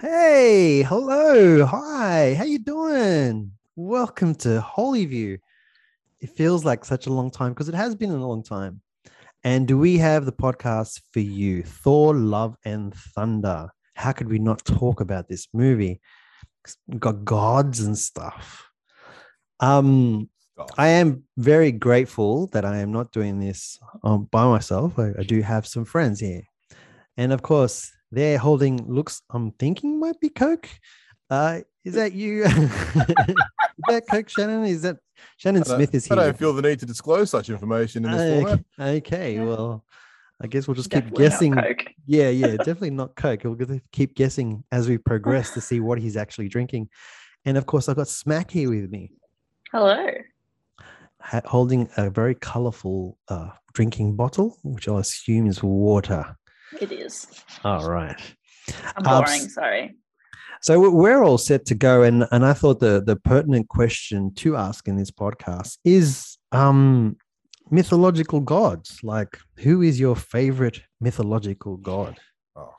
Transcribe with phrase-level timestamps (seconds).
[0.00, 3.52] Hey, hello, hi, how you doing?
[3.76, 5.38] Welcome to Holy View.
[6.20, 8.80] It feels like such a long time because it has been a long time.
[9.44, 13.68] And do we have the podcast for you, Thor, Love, and Thunder.
[13.94, 16.00] How could we not talk about this movie?
[16.86, 18.68] We've got gods and stuff.
[19.60, 20.28] Um,
[20.76, 24.98] I am very grateful that I am not doing this um, by myself.
[24.98, 26.42] I, I do have some friends here.
[27.16, 30.68] And of course, they're holding looks I'm thinking might be Coke.
[31.28, 32.44] Uh, is that you?
[32.44, 32.50] is
[33.88, 34.64] that Coke, Shannon?
[34.64, 34.98] Is that
[35.36, 36.18] Shannon Smith is here?
[36.18, 38.64] I don't feel the need to disclose such information in this okay, format.
[38.96, 39.44] okay, Yeah.
[39.44, 39.84] well,
[40.42, 41.86] I guess we'll just keep Definitely not guessing.
[42.06, 43.42] Yeah, yeah, definitely not Coke.
[43.44, 46.88] We'll keep guessing as we progress to see what he's actually drinking.
[47.44, 49.12] And of course, I've got Smack here with me,
[49.70, 50.06] Hello.
[51.20, 56.36] ha- holding a very colorful uh, drinking bottle, which I'll assume is water.
[56.80, 57.26] It is.
[57.64, 58.18] All right.
[58.96, 59.48] I'm Um, boring.
[59.48, 59.96] Sorry.
[60.62, 64.34] So we- we're all set to go, and and I thought the the pertinent question
[64.36, 67.16] to ask in this podcast is um
[67.70, 69.00] mythological gods.
[69.02, 72.18] Like, who is your favorite mythological god?
[72.56, 72.74] Oh,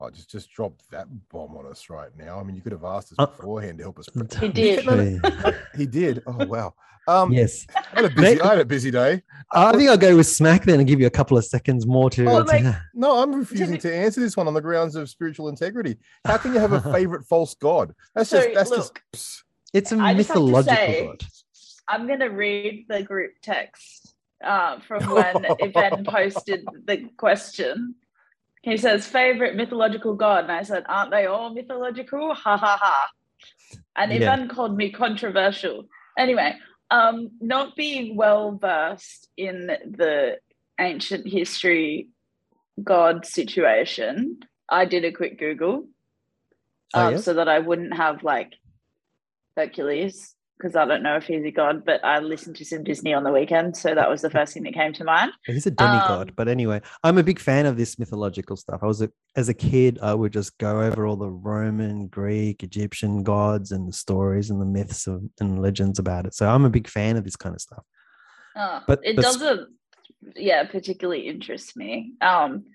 [0.00, 2.38] I just just dropped that bomb on us right now.
[2.38, 4.08] I mean, you could have asked us Uh, beforehand to help us.
[4.40, 4.86] He did.
[5.76, 6.22] He did.
[6.26, 6.74] Oh wow.
[7.06, 9.22] Um, yes, I had a busy, I had a busy day.
[9.52, 12.08] I think I'll go with Smack then and give you a couple of seconds more
[12.08, 12.24] to.
[12.26, 12.64] Oh, to- like-
[12.94, 15.98] No, I'm refusing to answer this one on the grounds of spiritual integrity.
[16.24, 17.94] How can you have a favorite false god?
[18.14, 19.02] That's just So, that's look.
[19.12, 19.44] just.
[19.74, 21.24] it's a I just have to mythological say- god.
[21.88, 27.94] I'm gonna read the group text uh, from when Ben posted the question.
[28.62, 33.08] He says, "Favorite mythological god," and I said, "Aren't they all mythological?" Ha ha ha.
[33.96, 34.32] And Yeah.
[34.32, 35.86] Ivan called me controversial.
[36.18, 36.56] Anyway,
[36.90, 40.38] um, not being well versed in the
[40.80, 42.08] ancient history
[42.82, 45.86] god situation, I did a quick Google
[46.94, 47.24] Oh, um, yes?
[47.24, 48.54] so that I wouldn't have like
[49.56, 53.12] Hercules because I don't know if he's a god, but I listened to some Disney
[53.12, 55.32] on the weekend, so that was the first thing that came to mind.
[55.46, 58.80] He's a demigod, Um, but anyway, I'm a big fan of this mythological stuff.
[58.82, 62.62] I was a, as a kid, I would just go over all the Roman, Greek,
[62.62, 66.34] Egyptian gods and the stories and the myths of, and legends about it.
[66.34, 67.82] So I'm a big fan of this kind of stuff.
[68.56, 69.68] Uh, But- it but- doesn't,
[70.36, 72.12] yeah, particularly interest me.
[72.20, 72.66] Um,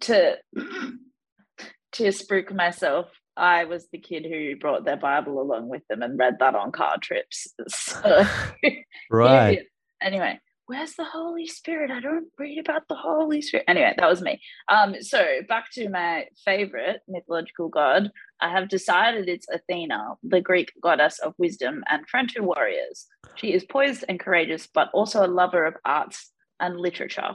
[0.00, 0.36] to
[1.92, 6.18] to spook myself, I was the kid who brought their Bible along with them and
[6.18, 7.48] read that on car trips.
[7.68, 8.24] So,
[9.10, 9.60] Right.
[10.02, 11.90] Anyway, where's the Holy Spirit?
[11.90, 13.64] I don't read about the Holy Spirit.
[13.68, 14.40] Anyway, that was me.
[14.68, 18.10] Um, so back to my favorite mythological god.
[18.40, 23.06] I have decided it's Athena, the Greek goddess of wisdom and friendship warriors.
[23.36, 26.30] She is poised and courageous, but also a lover of arts
[26.60, 27.32] and literature.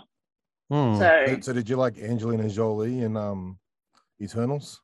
[0.69, 0.97] Hmm.
[0.97, 3.57] So So, so did you like Angelina Jolie in um,
[4.21, 4.81] Eternals?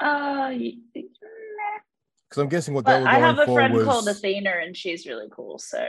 [0.00, 3.84] Uh Because I'm guessing what they but were I going have a for friend was
[3.84, 5.58] called Athena and she's really cool.
[5.58, 5.84] So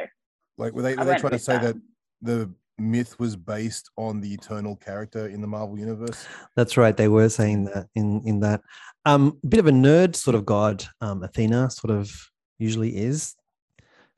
[0.58, 1.76] like were they, I were they trying to say that.
[1.76, 1.82] that.
[2.22, 6.26] the myth was based on the eternal character in the Marvel universe?
[6.58, 6.96] That's right.
[6.96, 8.62] They were saying that in in that
[9.06, 10.86] um bit of a nerd sort of god.
[11.02, 12.12] Um, Athena sort of
[12.60, 13.36] usually is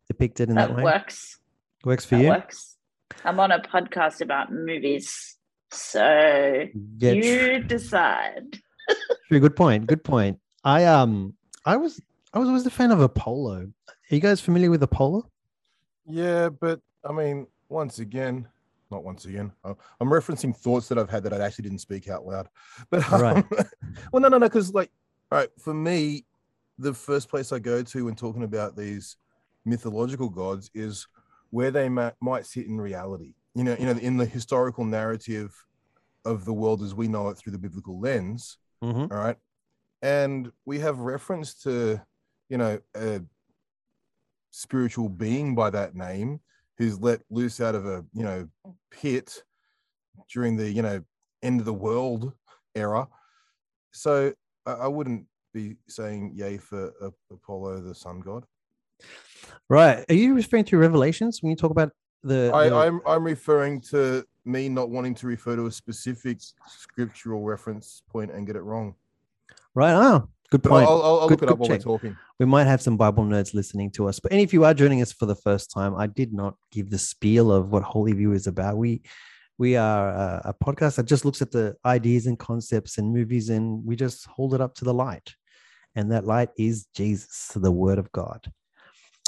[0.08, 0.84] depicted in that, that way.
[0.84, 1.40] works.
[1.86, 2.30] Works for That you.
[2.30, 2.78] works.
[3.24, 5.38] I'm on a podcast about movies.
[5.72, 6.66] So
[6.98, 8.60] Yeah, you decide.
[9.28, 9.88] True, good point.
[9.88, 10.40] Good point.
[10.64, 11.34] I um
[11.66, 12.02] I was
[12.34, 13.72] I was always a fan of Apollo.
[13.90, 15.30] Are you guys familiar with Apollo?
[16.06, 18.48] Yeah, but I mean, once again,
[18.92, 19.52] not once again.
[19.64, 22.48] uh, I'm referencing thoughts that I've had that I actually didn't speak out loud.
[22.90, 23.38] But Right.
[23.38, 23.50] um,
[24.12, 24.92] well, no, no, no, because like,
[25.32, 26.26] all right, for me,
[26.80, 29.18] the first place I go to when talking about these
[29.66, 31.08] mythological gods is
[31.50, 33.34] where they ma- might sit in reality.
[33.56, 35.54] You know, you know, in the historical narrative
[36.24, 38.58] of the world as we know it through the biblical lens.
[38.84, 39.12] Mm-hmm.
[39.14, 39.38] All right.
[40.02, 42.00] And we have reference to,
[42.50, 43.22] you know, a
[44.52, 46.40] spiritual being by that name
[46.78, 48.48] who's let loose out of a, you know,
[48.92, 49.44] pit
[50.32, 51.02] during the, you know,
[51.42, 52.34] end of the world
[52.76, 53.08] era.
[53.92, 54.34] So
[54.66, 58.46] I, I wouldn't be saying yay for uh, Apollo, the sun god.
[59.70, 60.06] Right.
[60.10, 61.92] Are you referring to Revelations when you talk about
[62.24, 66.40] the, I, the- I'm I'm referring to me not wanting to refer to a specific
[66.68, 68.96] scriptural reference point and get it wrong.
[69.76, 69.94] right?
[69.94, 70.88] Oh, good But point.
[70.88, 71.80] I'll, I'll, I'll Good- look it up while check.
[71.86, 72.18] we're talking.
[72.40, 74.20] we might have some Bible nerds listening to us.
[74.20, 76.90] But and if you are joining us for the first time, I did not give
[76.90, 78.78] the spiel of what Holy View is about.
[78.78, 79.02] We
[79.60, 83.50] we are a, a podcast that just looks at the ideas and concepts and movies,
[83.50, 85.34] and we just hold it up to the light.
[85.96, 88.52] and that light is Jesus, the Word of God.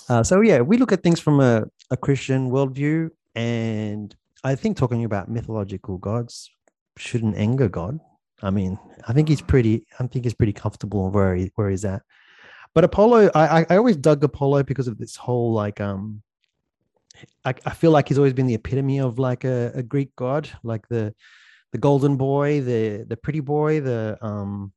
[0.07, 4.78] Uh, so yeah, we look at things from a, a Christian worldview, and I think
[4.78, 6.50] talking about mythological gods
[6.98, 8.00] shouldn't anger God.
[8.42, 9.86] I mean, I think he's pretty.
[10.00, 12.04] I think he's pretty comfortable where he where he's at.
[12.74, 16.22] But Apollo, I I always dug Apollo because of this whole like um.
[17.44, 20.50] I, I feel like he's always been the epitome of like a, a Greek god,
[20.64, 21.14] like the
[21.74, 24.72] the golden boy, the the pretty boy, the um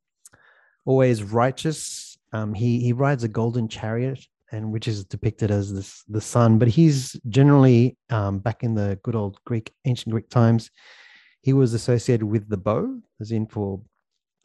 [0.85, 2.17] always righteous.
[2.33, 6.59] Um, he he rides a golden chariot, and which is depicted as this the sun.
[6.59, 10.69] But he's generally um, back in the good old Greek ancient Greek times.
[11.41, 13.81] He was associated with the bow, as in for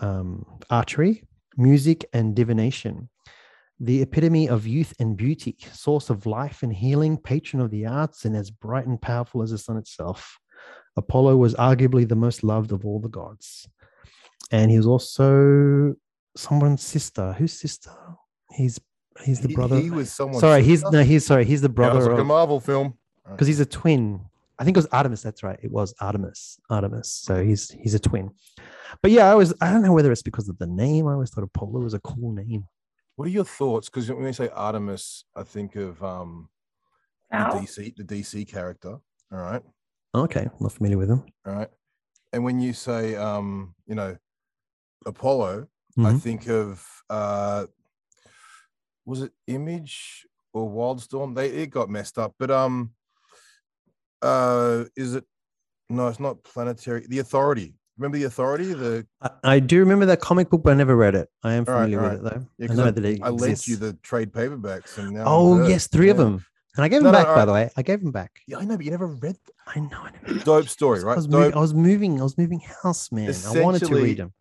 [0.00, 1.22] um, archery,
[1.56, 3.08] music, and divination.
[3.78, 8.24] The epitome of youth and beauty, source of life and healing, patron of the arts,
[8.24, 10.38] and as bright and powerful as the sun itself.
[10.96, 13.68] Apollo was arguably the most loved of all the gods.
[14.50, 15.94] And he was also
[16.36, 17.34] someone's sister.
[17.34, 17.92] Whose sister?
[18.50, 18.80] He's
[19.24, 19.78] he's the He- brother.
[19.80, 20.40] He, was someone.
[20.40, 22.94] sorry, he's no, he's sorry, he's the brother brother like a of Marvel film.
[23.30, 24.20] because he's a twin.
[24.58, 25.22] I think it was Artemis.
[25.22, 25.58] That's right.
[25.62, 26.58] It was Artemis.
[26.68, 27.08] Artemis.
[27.12, 28.30] So he's he's a twin.
[29.02, 31.06] But yeah, I was I don't know whether it's because of the name.
[31.06, 32.66] I always thought Apollo was a cool name.
[33.16, 33.88] What are your thoughts?
[33.88, 36.48] Because when you say Artemis, I think of um
[37.30, 38.98] the DC, the DC character.
[39.30, 39.62] All right,
[40.14, 41.22] Okay, not familiar with him.
[41.46, 41.68] all right.
[42.32, 44.16] And when you say um, you know,
[45.06, 45.68] Apollo,
[45.98, 46.20] I Mhm.
[46.20, 47.66] think of uh
[49.08, 51.34] was it Image or Wildstorm?
[51.34, 52.92] They it got messed up, but um
[54.22, 55.24] uh is it
[55.90, 57.06] no, it's not planetary.
[57.08, 57.74] The Authority.
[57.96, 58.74] Remember the Authority?
[58.74, 61.28] The I, I do remember that comic book, but I never read it.
[61.42, 62.46] I am All right, familiar all with it though.
[62.58, 65.66] yeah, I know I, that it I lent you the trade paperbacks, and now Oh
[65.66, 66.44] yes, three of them,
[66.76, 67.28] and I gave No, them no, back.
[67.28, 67.44] all by right.
[67.46, 68.40] the way, I gave them back.
[68.46, 69.36] Yeah, I know, but you never read.
[69.36, 69.54] Them.
[69.66, 70.02] I know.
[70.02, 70.38] I never.
[70.44, 71.16] Dope story, I right?
[71.16, 72.20] was, moving, I was moving.
[72.20, 73.34] I was moving house, man.
[73.46, 74.34] I wanted to read them.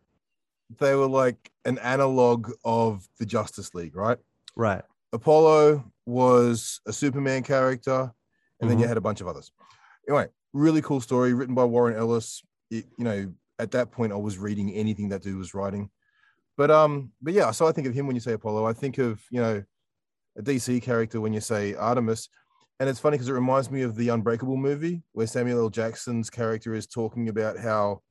[0.80, 4.18] They were like an analog of the Justice League, right?
[4.58, 4.84] Right.
[5.14, 8.12] Apollo was a Superman character,
[8.60, 8.90] and then you Mhm.
[8.90, 9.52] had a bunch of others.
[10.08, 12.44] Anyway, really cool story written by Warren Ellis.
[12.72, 15.90] It- you know, at that point, I was reading anything that dude was writing.
[16.58, 18.66] But um, but yeah, so I think of him when you say Apollo.
[18.66, 19.64] I think of you know
[20.36, 22.30] a DC character when you say Artemis.
[22.80, 25.70] And it's funny because it reminds me of the Unbreakable movie where Samuel L.
[25.70, 28.02] Jackson's character is talking about how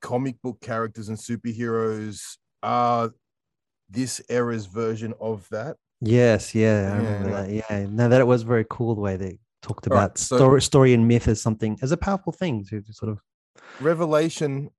[0.00, 3.12] comic book characters and superheroes are
[3.90, 5.76] this era's version of that.
[6.00, 6.54] Yes.
[6.54, 6.92] Yeah.
[6.94, 7.50] I Yeah, remember that.
[7.70, 7.86] Yeah.
[7.90, 10.94] No, that was very cool the way they talked All right, about so- story, story
[10.94, 13.18] and myth as something as a powerful thing to, sort of.
[13.80, 14.70] Revelation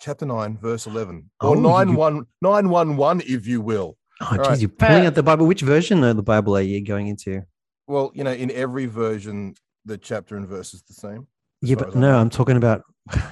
[0.00, 3.96] chapter 9, verse 11, Oh, or you- 9 1, 911, if you will.
[4.20, 4.58] Oh, geez, right.
[4.60, 5.46] you're pulling out the Bible.
[5.46, 7.42] Which version of the Bible are you going into?
[7.86, 11.26] Well, you know, in every version, the chapter and verse is the same.
[11.62, 12.16] Yeah, but no.
[12.16, 12.82] I'm talking about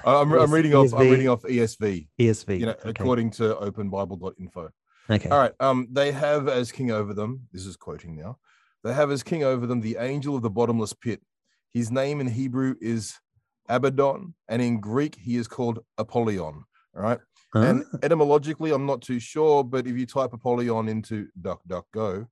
[0.04, 0.92] I'm, I'm reading off.
[0.94, 2.08] I'm reading off ESV.
[2.20, 2.60] ESV.
[2.60, 2.90] You know, okay.
[2.90, 4.70] according to OpenBible.info.
[5.10, 5.28] okay.
[5.28, 5.52] All right.
[5.60, 7.48] Um, they have as king over them.
[7.52, 8.38] This is quoting now.
[8.82, 11.20] They have as king over them the angel of the bottomless pit.
[11.72, 13.18] His name in Hebrew is
[13.68, 16.64] Abaddon, and in Greek he is called Apollyon.
[16.96, 17.18] All right.
[17.54, 22.26] And Ah, etymologically, I'm not too sure, but if you type Apollyon into DuckDuckGo,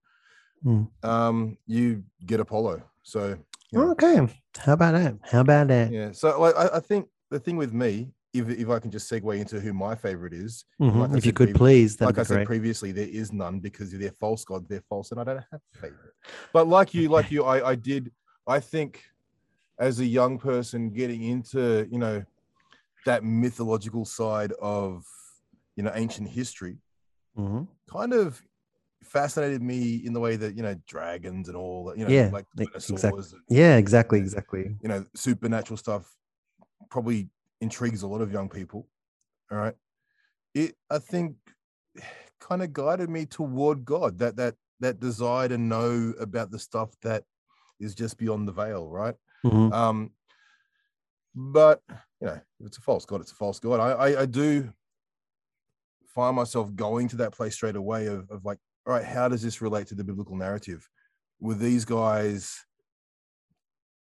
[0.62, 0.82] Hmm.
[1.02, 2.82] um, you get Apollo.
[3.02, 3.36] So
[3.72, 4.16] you know, okay.
[4.58, 5.16] How about that?
[5.22, 5.90] How about that?
[5.90, 6.12] yeah.
[6.12, 9.38] So like, I, I think the thing with me, if if I can just segue
[9.38, 10.96] into who my favorite is, Mhm.
[11.08, 12.46] like if you could please, that'd like I said great.
[12.46, 14.68] previously, there is none because they're false gods.
[14.68, 16.14] They're false, and I don't have a favorite.
[16.52, 18.12] But like you, like you, I, I did.
[18.46, 19.02] I think
[19.78, 22.24] as a young person getting into you know
[23.06, 25.04] that mythological side of
[25.76, 26.78] you know ancient history,
[27.38, 27.68] Mhm.
[27.90, 28.42] kind of
[29.04, 32.30] fascinated me in the way that you know dragons and all that you know Yeah,
[32.32, 34.76] like e- dinosaurs exact- and, Yeah, exactly, exactly.
[34.80, 36.16] you know supernatural stuff
[36.90, 37.28] probably
[37.60, 38.88] intrigues a lot of young people
[39.50, 39.74] all right
[40.54, 41.36] it i think
[42.40, 46.90] kind of guided me toward god that that that desire to know about the stuff
[47.02, 47.24] that
[47.80, 49.72] is just beyond the veil right Mhm.
[49.72, 50.10] um
[51.34, 51.82] but
[52.20, 54.72] you know if it's a false god it's a false god i i, I do
[56.14, 59.42] find myself going to that place straight away of, of like all right how does
[59.42, 60.88] this relate to the biblical narrative?
[61.40, 62.64] Were these guys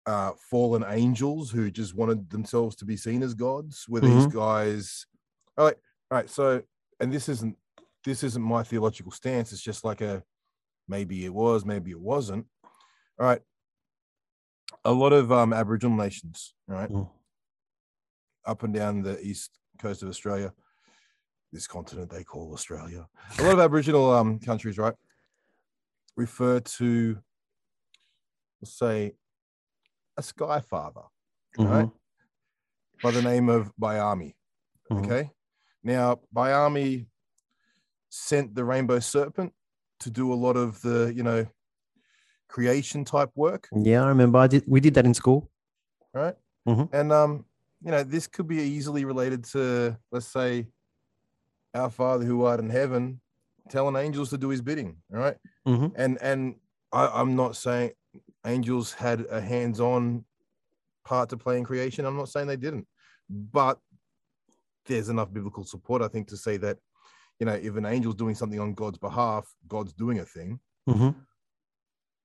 [0.06, 3.86] uh fallen angels who just wanted themselves to be seen as gods?
[3.90, 5.06] Were these guys
[5.58, 5.78] all right
[6.12, 6.62] all right so
[7.00, 7.56] and this isn't
[8.04, 10.24] this isn't my theological stance it's just like a
[10.88, 12.46] maybe it was maybe it wasn't.
[13.20, 13.42] All right.
[14.84, 17.10] A lot of um aboriginal nations right, Mm.
[18.46, 20.54] up and down the east coast of australia
[21.56, 23.08] this continent they call australia
[23.40, 24.94] a lot of aboriginal um countries right
[26.18, 27.18] refer to
[28.62, 29.14] let's say
[30.18, 31.04] a sky father
[31.58, 31.92] right Mhm.
[33.02, 34.36] by the name of Bayami.
[34.92, 35.00] Mhm.
[35.00, 35.32] Okay.
[35.84, 37.08] Now, Bayami
[38.10, 39.54] sent the rainbow serpent
[40.00, 41.46] to do a lot of the, you know,
[42.48, 44.40] creation type work, Yeah, I remember.
[44.40, 44.64] I did.
[44.68, 45.50] We did that in school.
[46.14, 46.36] right?
[46.68, 46.90] Mhm.
[46.94, 47.46] And um,
[47.82, 50.68] you know, this could be easily related to, let's say,
[51.76, 53.22] our Father who art in heaven,
[53.70, 55.38] telling angels to do His bidding, all right?
[55.68, 55.94] Mhm.
[55.96, 56.56] And and
[56.92, 57.94] I, I'm not saying
[58.46, 60.26] angels had a hands-on
[61.06, 62.06] part to play in creation.
[62.06, 62.88] I'm not saying they didn't,
[63.30, 63.80] but
[64.86, 66.78] there's enough biblical support, I think, to say that,
[67.40, 70.60] you know, if an angel's doing something on God's behalf, God's doing a thing.
[70.88, 71.10] hmm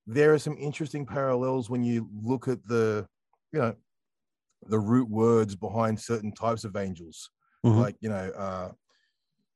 [0.06, 3.06] There are some interesting parallels when you look at the,
[3.52, 3.76] you know,
[4.66, 7.30] the root words behind certain types of angels,
[7.64, 7.76] Mhm.
[7.78, 8.72] like you know, uh,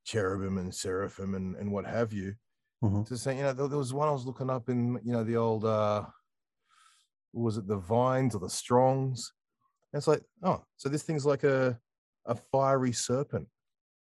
[0.04, 2.34] cherubim and seraphim and and what have you.
[2.82, 3.06] Mhm.
[3.06, 5.24] To say, you know, there, there was one I was looking up in, you know,
[5.24, 6.04] the old, uh,
[7.32, 9.32] was it the vines or the strongs?
[9.92, 11.78] And it's like, oh, so this thing's like a
[12.26, 13.48] a fiery serpent.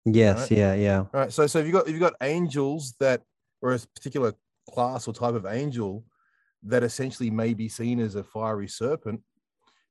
[0.05, 0.43] Yes.
[0.51, 0.59] Right.
[0.59, 0.75] Yeah.
[0.75, 0.99] Yeah.
[1.01, 1.33] All right.
[1.33, 3.23] So so if you've got if you've got angels that
[3.61, 4.33] or a particular
[4.71, 6.05] class or type of angel
[6.65, 9.21] that essentially may be seen as a fiery serpent,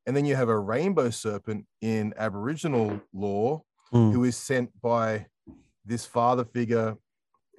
[0.05, 3.63] and then you have a rainbow serpent in Aboriginal law
[3.93, 4.13] Mm.
[4.13, 5.27] who is sent by
[5.85, 6.97] this father figure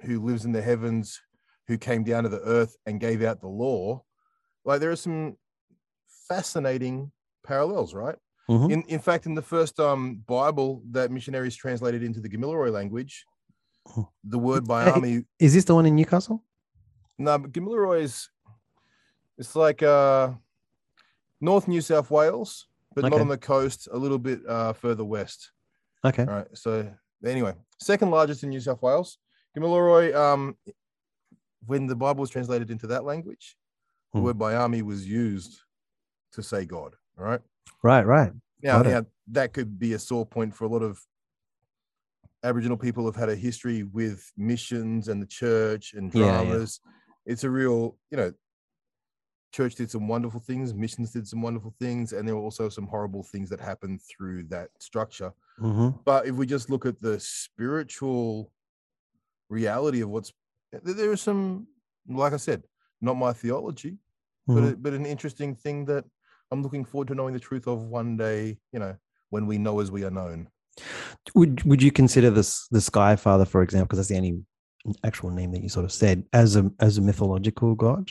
[0.01, 1.21] who lives in the heavens,
[1.67, 4.03] who came down to the earth and gave out the law.
[4.65, 5.37] Like there are some
[6.27, 7.11] fascinating
[7.45, 8.15] parallels, right?
[8.49, 8.71] Mhm.
[8.71, 13.25] In in fact, in the first um Bible that missionaries translated into the Gamilaroi language,
[14.23, 15.25] the word Bayami.
[15.39, 16.43] Is this the one in Newcastle?
[17.17, 18.29] No, but Gamilaroi is
[19.37, 20.33] it's like uh
[21.39, 25.51] North New South Wales, but not on the coast, a little bit uh further west.
[26.05, 26.23] Okay.
[26.23, 26.47] All right.
[26.53, 26.93] So
[27.31, 29.17] anyway, second largest in New South Wales.
[29.57, 30.57] Gamilaroi, um,
[31.65, 33.55] when the Bible was translated into that language,
[34.13, 34.25] the Hmm.
[34.25, 35.61] word Bayami was used
[36.33, 36.95] to say God.
[37.17, 37.41] All right.
[37.83, 38.05] Right.
[38.05, 38.31] Right.
[38.61, 38.83] Now, it.
[38.87, 40.99] now that could be a sore point for a lot of
[42.43, 46.43] Aboriginal people have had a history with missions and the church and Yeah, yeah.
[46.43, 46.81] dramas.
[47.25, 48.33] It's a real, you know,
[49.53, 52.87] church did some wonderful things, missions did some wonderful things, and there were also some
[52.87, 55.31] horrible things that happened through that structure.
[55.59, 58.51] hmm But if we just look at the spiritual
[59.49, 60.33] reality of what's
[60.71, 61.67] there there is some,
[62.07, 62.63] like I said,
[62.99, 63.97] not my theology,
[64.47, 64.73] but Mhm.
[64.73, 66.03] a, but an interesting thing that
[66.51, 68.57] I'm looking forward to knowing the truth of one day.
[68.73, 68.95] You know,
[69.29, 70.47] when we know as we are known.
[71.35, 74.43] Would Would you consider this the Sky Father, for example, because that's the only
[75.03, 78.09] actual name that you sort of said, as a as a mythological god?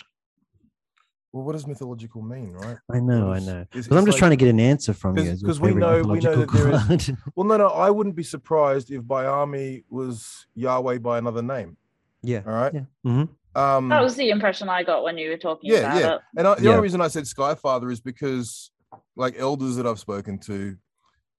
[1.33, 2.77] Well, what does mythological mean, right?
[2.93, 3.33] I know.
[3.33, 3.61] I know.
[3.63, 5.25] it's- Because I'm just like- trying to get an answer from you.
[5.25, 7.19] 'cause- as your 'cause we know- we know that there is- god.
[7.35, 11.77] Well, no, no, I wouldn't be surprised if Bayami was Yahweh by another name.
[12.23, 12.43] yeah.
[12.47, 12.75] All right.
[12.75, 12.85] Yeah.
[13.05, 13.25] hmm
[13.55, 16.15] Um, That was the impression I got when you were talking yeah, about yeah.
[16.17, 16.21] it.
[16.39, 16.71] And I, the Yeah.
[16.71, 18.71] only reason I said Skyfather is because,
[19.17, 20.77] like, elders that I've spoken to,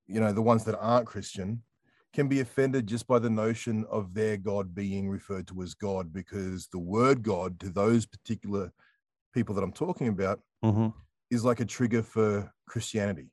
[0.07, 1.63] you know, the ones that aren't Christian,
[2.13, 6.13] can be offended just by the notion of their God being referred to as God,
[6.13, 8.71] because the word God to those particular
[9.34, 10.90] people that I'm talking about hmm
[11.32, 13.28] is like a trigger for Christianity.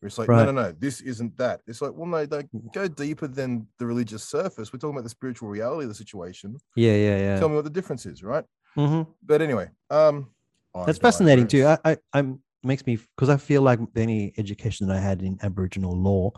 [0.00, 0.46] It's like, Right.
[0.46, 1.60] no, no, no, this isn't that.
[1.66, 4.72] It's like, well, no, like, go deeper than the religious surface.
[4.72, 6.56] We're talking about the spiritual reality of the situation.
[6.74, 6.94] Yeah.
[6.96, 7.18] Yeah.
[7.18, 7.38] Yeah.
[7.38, 8.44] Tell me what the difference is, right?
[8.74, 10.30] hmm But anyway, um,
[10.74, 11.66] I That's fascinating too.
[11.66, 15.38] I, I I'm makes me because I feel like any education that I had in
[15.42, 16.32] Aboriginal law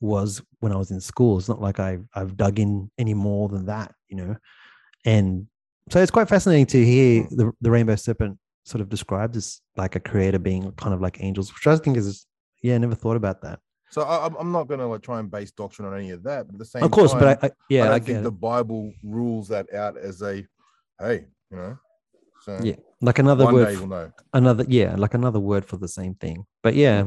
[0.00, 1.38] was when I was in school.
[1.38, 4.36] It's not like I've I've dug in any more than that, you know.
[5.04, 5.46] And
[5.90, 7.36] so it's quite fascinating to hear Hmm.
[7.36, 11.22] the the rainbow serpent sort of described as like a creator being kind of like
[11.22, 12.26] angels, which I think is
[12.62, 13.60] yeah, I never thought about that.
[13.90, 16.22] So I, I'm- I'm not going to like try and base doctrine on any of
[16.24, 16.46] that.
[16.46, 18.22] But at the same Of course, time, but I, I yeah, I I, think it.
[18.22, 20.44] the Bible rules that out as a,
[20.98, 21.78] hey, you know.
[22.42, 24.10] So Yeah, like another word know.
[24.32, 27.04] another yeah like another word for the same thing but yeah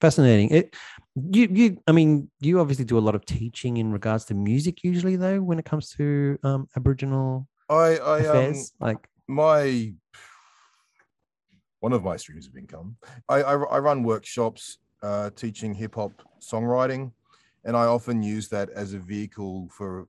[0.00, 0.76] fascinating it
[1.14, 4.84] you you i mean you obviously do a lot of teaching in regards to music
[4.84, 9.94] usually though when it comes to um aboriginal I, I, um, affairs like my
[11.80, 12.96] one of my streams of income.
[13.28, 17.12] I, I, I run workshops uh, teaching hip hop songwriting,
[17.64, 20.06] and I often use that as a vehicle for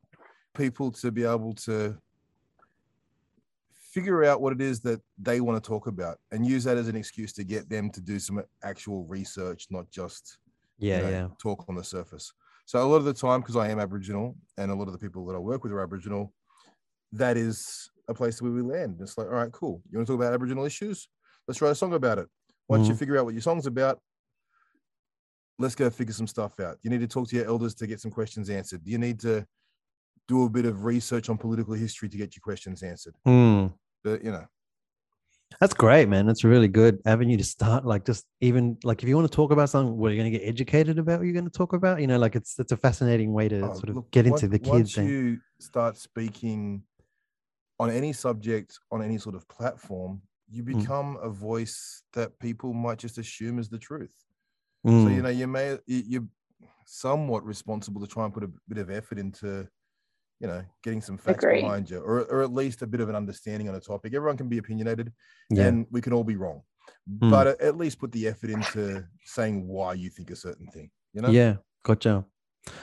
[0.56, 1.98] people to be able to
[3.92, 6.88] figure out what it is that they want to talk about and use that as
[6.88, 10.38] an excuse to get them to do some actual research, not just
[10.98, 12.34] you know, yeah talk on the surface.
[12.66, 15.00] So a lot of the time, because I am Aboriginal and a lot of the
[15.00, 16.32] people that I work with are Aboriginal,
[17.12, 19.00] that is a place where we land.
[19.02, 19.82] It's like, all right, cool.
[19.90, 21.08] You want to talk about Aboriginal issues?
[21.50, 22.28] Let's write a song about it.
[22.68, 23.00] Once you Mhm.
[23.00, 24.00] figure out what your song's about,
[25.58, 26.78] let's go figure some stuff out.
[26.84, 28.82] You need to talk to your elders to get some questions answered.
[28.84, 29.48] You need to
[30.28, 33.16] do a bit of research on political history to get your questions answered.
[33.26, 33.74] Mm.
[34.04, 34.46] But you know,
[35.60, 36.28] That's great, man.
[36.28, 37.84] That's a really good avenue to start.
[37.84, 40.32] Like, just even like if you want to talk about something, what are you going
[40.32, 41.18] to get educated about?
[41.18, 42.00] What you're going to talk about?
[42.00, 44.44] You know, like it's it's a fascinating way to Oh, sort of look, get once-
[44.44, 44.98] into the Once kids.
[45.00, 46.84] and- you start speaking
[47.80, 50.90] on any subject on any sort of platform, you Mm.
[50.90, 54.14] become a voice that people might just assume is the truth.
[54.96, 56.28] So you Mm, know, you may you- you're
[56.86, 59.70] somewhat responsible to try and put a bit of effort into,
[60.40, 61.46] you know, getting some facts Agree.
[61.46, 64.14] behind you, or or at least a bit of an understanding on a topic.
[64.14, 65.14] Everyone can be opinionated,
[65.50, 66.64] yeah, and we can all be wrong,
[67.22, 67.30] Mm.
[67.30, 70.92] but at, at least put the effort into saying why you think a certain thing.
[71.14, 72.26] You know, yeah, gotcha.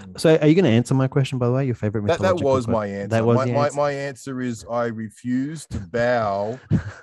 [0.03, 0.21] Mm.
[0.21, 1.39] So, are you going to answer my question?
[1.39, 3.09] By the way, your favorite that, that was my answer.
[3.09, 3.77] That was my, my, answer?
[3.77, 6.59] my answer is I refuse to bow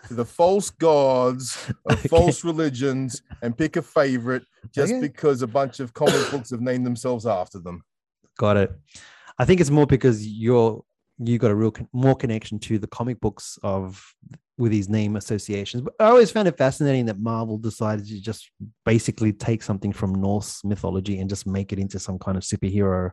[0.07, 2.07] to the false gods of Okay.
[2.07, 5.01] false religions and pick a favorite just Okay.
[5.01, 7.83] because a bunch of comic books have named themselves after them.
[8.37, 8.71] Got it.
[9.37, 10.83] I think it's more because you're
[11.19, 14.03] you got a real con- more connection to the comic books of
[14.57, 15.81] with these name associations.
[15.83, 18.49] But I always found it fascinating that Marvel decided to just
[18.85, 23.11] basically take something from Norse mythology and just make it into some kind of superhero,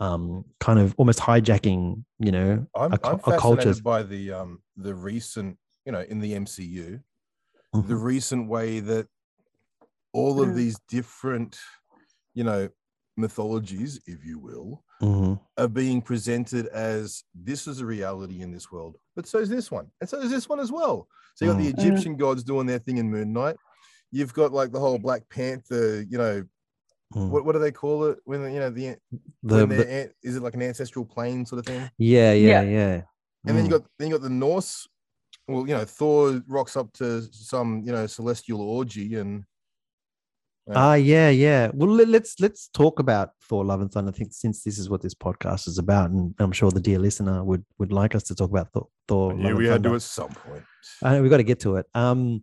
[0.00, 4.32] um, kind of almost hijacking, you know, I'm, a, cu- I'm a fascinated by the
[4.32, 7.00] um the recent, you know, in the MCU,
[7.72, 8.02] the Mhm.
[8.02, 9.08] recent way that
[10.12, 10.54] all of Mm.
[10.56, 11.58] these different,
[12.34, 12.68] you know,
[13.16, 15.40] mythologies, if you will, Mhm.
[15.56, 19.70] are being presented as this is a reality in this world, but so is this
[19.70, 21.06] one, and so is this one as well.
[21.34, 21.78] So you got the Mm.
[21.78, 23.56] Egyptian gods doing their thing in Moon Knight.
[24.10, 26.42] You've got like the whole Black Panther, you know,
[27.14, 27.30] Mm.
[27.30, 28.96] what, what do they call it when you know the,
[29.42, 31.88] The, when the- is it like an ancestral plane sort of thing?
[31.96, 32.62] yeah, yeah, Yeah.
[32.62, 33.02] yeah.
[33.46, 33.80] And then you Mm.
[33.80, 34.88] got then you got the Norse.
[35.46, 39.44] Well, you know, Thor rocks up to some you know celestial orgy and
[40.74, 41.70] Ah, yeah, yeah.
[41.72, 44.10] Well, let, let's let's talk about Thor: Love and Thunder.
[44.10, 46.98] I think since this is what this podcast is about, and I'm sure the dear
[46.98, 48.88] listener would would like us to talk about Thor.
[49.06, 50.62] Thor yeah, Love we had to at some point.
[51.02, 51.86] Uh, we got to get to it.
[51.94, 52.42] Um,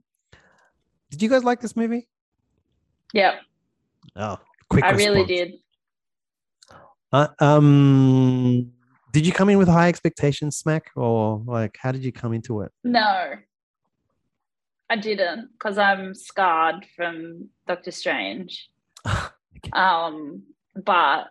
[1.12, 2.08] did you guys like this movie?
[3.14, 3.36] Yeah,
[4.16, 4.38] Oh,
[4.70, 4.84] quick.
[4.84, 5.54] I really did.
[7.12, 8.72] Uh, um,
[9.14, 12.62] did you come in with high expectations, Smack, or like how did you come into
[12.62, 12.72] it?
[12.84, 13.34] No,
[14.90, 18.70] I didn't because I'm scarred from Doctor Strange.
[19.74, 20.44] Um,
[20.76, 21.30] but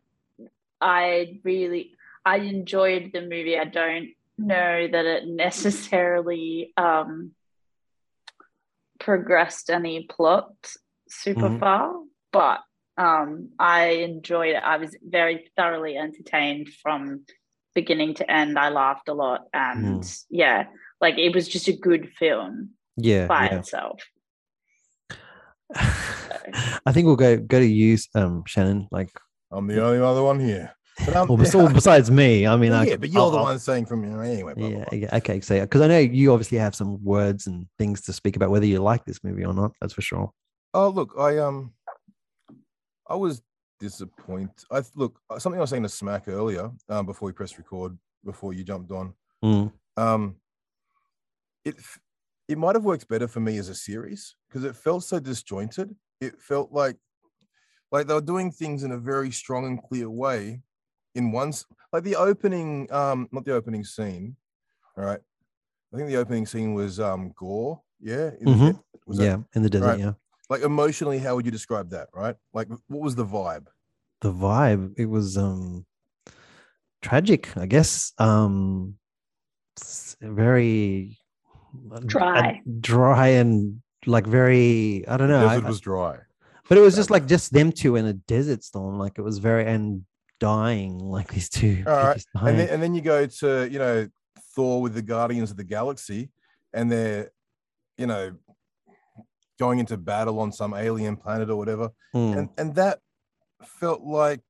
[0.81, 1.93] I really
[2.25, 3.57] I enjoyed the movie.
[3.57, 7.31] I don't know that it necessarily um
[8.99, 10.53] progressed any plot
[11.09, 11.61] super Mhm.
[11.61, 11.95] far,
[12.33, 12.61] but
[12.97, 14.63] um I enjoyed it.
[14.65, 17.25] I was very thoroughly entertained from
[17.75, 18.59] beginning to end.
[18.59, 20.67] I laughed a lot and yeah,
[21.01, 23.59] like it was just a good film yeah, by yeah.
[23.59, 24.01] itself.
[25.75, 28.89] I think we'll go go to you, um, Shannon.
[28.91, 29.11] Like,
[29.51, 30.75] I'm the only other one here.
[31.07, 33.45] But, well, bes- well, besides me, I mean, I, yeah, but you're I'll- the I'll-
[33.45, 34.55] one saying from you know, anyway.
[34.55, 34.99] Blah, blah, Yeah, blah.
[34.99, 35.17] yeah.
[35.17, 38.51] Okay, so because I know you obviously have some words and things to speak about
[38.51, 39.73] whether you like this movie or not.
[39.81, 40.31] That's for sure.
[40.73, 41.73] Oh, look, I um,
[43.09, 43.43] I was
[43.81, 44.51] disappointed.
[44.71, 47.97] I look uh, something I was saying to Smack earlier, um, before we pressed record,
[48.25, 49.15] before you jumped on.
[49.45, 50.37] Mm, Um,
[51.65, 51.99] it f-
[52.49, 55.95] it might have worked better for me as a series because it felt so disjointed.
[56.21, 56.97] It felt like
[57.93, 60.63] like they were doing things in a very strong and clear way.
[61.15, 64.37] In once, like the opening, um, not the opening scene.
[64.97, 65.21] All right,
[65.93, 67.81] I think the opening scene was um gorr.
[68.01, 68.67] Yeah, in the Mhm.
[68.67, 68.77] pit.
[69.07, 69.87] Was that- yeah, in the desert.
[69.87, 69.99] right.
[70.01, 70.13] Yeah,
[70.51, 73.67] like emotionally how would you describe that right like what was the vibe
[74.21, 74.95] the vibe.
[74.99, 75.87] It was um
[77.03, 78.13] tragic, I guess.
[78.19, 78.99] Um,
[80.21, 81.19] very
[82.07, 82.61] Dry.
[82.81, 85.05] dry, and like very.
[85.09, 85.47] I don't know.
[85.47, 86.19] I- desert I- was dry
[86.67, 88.99] but it was just like just them two in a desert storm.
[88.99, 90.05] Like it was very and
[90.41, 90.99] dying.
[91.17, 91.85] Like these two.
[91.87, 94.09] All right, and then, and then you go to you know
[94.55, 96.31] thor with the guardians of the galaxy
[96.73, 97.31] and they're
[97.99, 98.33] you know
[99.59, 102.39] going into battle on some alien planet or whatever Mm.
[102.39, 103.01] and and that
[103.65, 104.41] felt like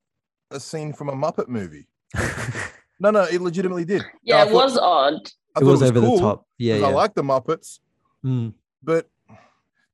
[0.51, 1.89] a scene from a muppet movie
[3.01, 5.31] no no it legitimately did Yeah, I it thought- was odd.
[5.57, 6.47] I it thought was, over cool the top.
[6.59, 6.87] Yeah, yeah.
[6.87, 7.79] i like the muppets
[8.25, 8.55] Mm.
[8.83, 9.09] but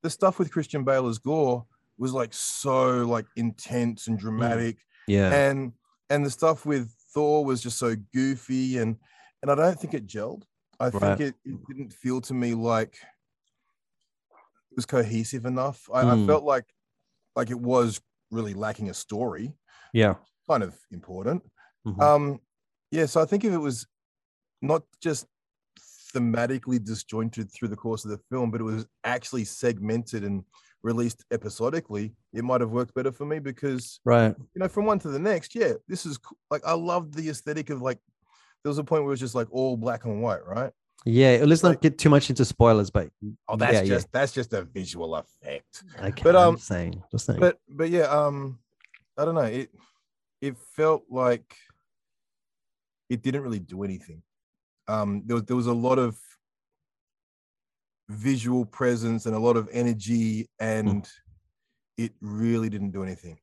[0.02, 1.64] the stuff with christian bale as gorr
[1.98, 4.76] was like so like intense and dramatic
[5.08, 5.32] yeah.
[5.32, 5.72] and
[6.10, 8.96] and the stuff with thor was just so goofy and
[9.42, 10.44] and i don't think it gelled
[10.78, 11.18] i Right.
[11.18, 12.94] think it, it didn't feel to me like
[14.70, 16.26] it was cohesive enough I, I Mm.
[16.26, 16.66] felt like
[17.36, 19.54] like it was really lacking a story
[19.92, 20.14] yeah.
[20.48, 21.42] kind of important
[21.86, 22.00] Mhm.
[22.00, 22.40] um
[22.92, 23.86] yeah so i think if it was
[24.62, 25.26] not just
[26.12, 30.44] thematically disjointed through the course of the film but it was actually segmented and
[30.82, 34.34] released episodically it might have worked better for me because right.
[34.54, 36.18] you know, from one to the next, yeah, this is
[36.50, 37.98] like I loved the aesthetic of like
[38.62, 40.72] there was a point where it was just like all black and white, right?
[41.06, 43.08] Yeah, let's not get too much into spoilers, but
[43.48, 45.82] Oh, that's yeah, just that's just a visual effect.
[45.98, 47.40] Okay, but, I'm um, saying, just saying.
[47.40, 48.58] But but yeah, um,
[49.16, 49.42] I don't know.
[49.42, 49.70] It
[50.40, 51.56] it felt like
[53.08, 54.22] it didn't really do anything.
[54.90, 56.18] Um, there was there was a lot of
[58.08, 61.08] visual presence and a lot of energy, and
[61.96, 63.38] it really didn't do anything.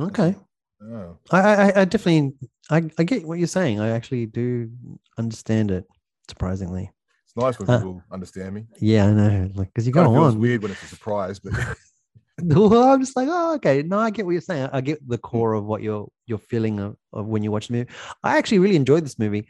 [0.00, 0.36] okay,
[0.82, 1.18] Oh.
[1.30, 2.34] I, I, I definitely,
[2.70, 3.80] I, I get what you're saying.
[3.80, 4.70] I actually do
[5.18, 5.84] understand it.
[6.28, 6.90] Surprisingly,
[7.24, 8.66] It's nice when Uh, people understand me.
[8.80, 9.50] yeah, I know.
[9.54, 11.52] Like, because you go of feels weird when it's a surprise, but
[12.42, 13.82] well, I'm just like, oh, okay.
[13.82, 14.68] No, I get what you're saying.
[14.72, 15.10] I get Hmm.
[15.10, 17.90] the core of what you're you're feeling of, of when you watch the movie.
[18.22, 19.46] I actually really enjoyed this movie.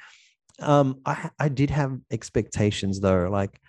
[0.61, 3.29] Um, I I did have expectations though.
[3.31, 3.61] Like,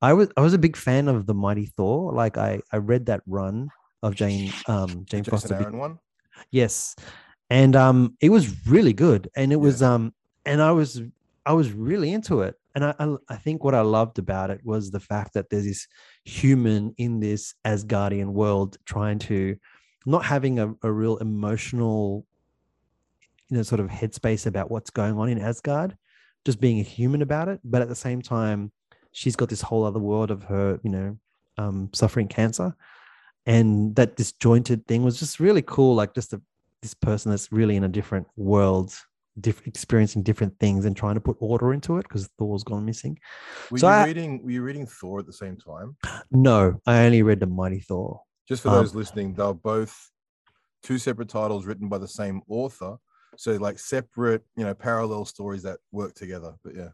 [0.00, 2.12] I was I was a big fan of the Mighty Thor.
[2.12, 3.68] Like, I I read that run
[4.02, 5.54] of Jane um Jane Jason Foster.
[5.54, 5.98] Aaron one.
[6.50, 6.94] Yes,
[7.50, 9.62] and um, it was really good, and it Yeah.
[9.62, 10.14] was um,
[10.46, 11.02] and I was
[11.44, 14.60] I was really into it, and I, I I think what I loved about it
[14.64, 15.88] was the fact that there's this
[16.24, 19.56] human in this Asgardian world trying to
[20.06, 22.24] not having a, a real emotional,
[23.50, 25.96] you know, sort of headspace about what's going on in Asgard,
[26.48, 28.72] just being a human about it, but at the same time,
[29.12, 31.18] she's got this whole other world of her, you know,
[31.58, 32.74] um, suffering cancer
[33.44, 36.40] and that disjointed thing was just really cool like just a,
[36.82, 38.94] this person that's really in a different world
[39.40, 43.18] diff- experiencing different things and trying to put order into it because thor's gone missing
[43.70, 44.42] Were So you I- reading?
[44.44, 45.96] Were you reading Thor at the same time?
[46.30, 49.94] no i only read the mighty thor Just for Um, those listening, they're both
[50.82, 52.96] two separate titles written by the same author.
[53.38, 56.54] So like separate, you know, parallel stories that work together.
[56.64, 56.88] But yeah,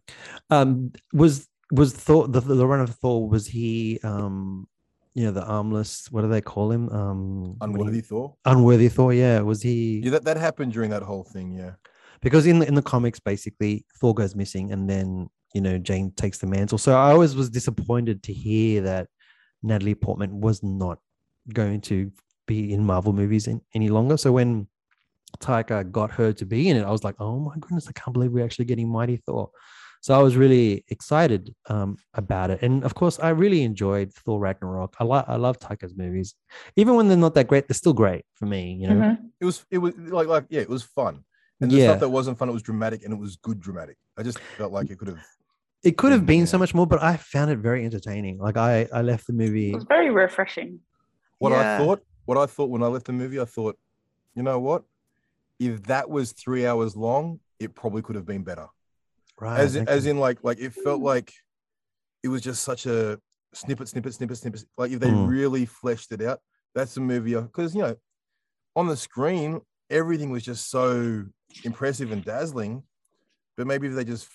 [0.51, 4.69] um was was thor the, the run of thor was he um
[5.15, 8.35] you know the armless what do they call him um when he- unworthy Thor.
[8.45, 11.53] unworthy thor yeah was he Yeah, that, that happened during that whole thing.
[11.53, 11.73] Yeah.
[12.21, 16.11] because in the in the comics basically thor goes missing and then you know jane
[16.13, 19.09] takes the mantle so i always was disappointed to hear that
[19.63, 20.99] natalie portman was not
[21.55, 22.11] going to
[22.47, 24.67] be in marvel movies in, any longer so when
[25.39, 28.13] taika got her to be in it i was like oh my goodness i can't
[28.13, 29.51] believe we're actually getting mighty thor
[30.01, 34.39] so i was really excited um, about it and of course i really enjoyed thor
[34.41, 36.35] ragnarok i, lo- I love taika's movies
[36.77, 39.19] even when they're not that great they're still great for me you know Mhm.
[39.41, 41.25] It was it was like like yeah, it was fun.
[41.61, 41.87] And the Yeah.
[41.89, 43.97] stuff that wasn't fun, it was dramatic and it was good dramatic.
[44.19, 45.23] I just felt like it could have
[45.83, 48.89] it could have been so much more but i found it very entertaining like i
[48.99, 50.81] i left the movie It was very refreshing.
[51.39, 51.61] what Yeah.
[51.63, 53.77] I thought, what I thought when I left the movie, I thought,
[54.37, 54.85] you know what?
[55.61, 58.67] If that was three hours long, it probably could have been better.
[59.41, 61.33] right as in, as in like like it felt like
[62.23, 63.19] it was just such a
[63.53, 65.29] snippet snippet snippet snippet like if they Mm.
[65.29, 66.39] really fleshed it out
[66.75, 67.97] that's a movie because you know
[68.77, 71.25] on the screen everything was just so
[71.65, 72.83] impressive and dazzling
[73.57, 74.29] but maybe if they just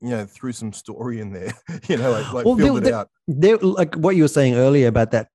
[0.00, 1.52] you know threw some story in there
[1.88, 4.28] you know like like Well, filled there- it there- out there like what you were
[4.38, 5.28] saying earlier about that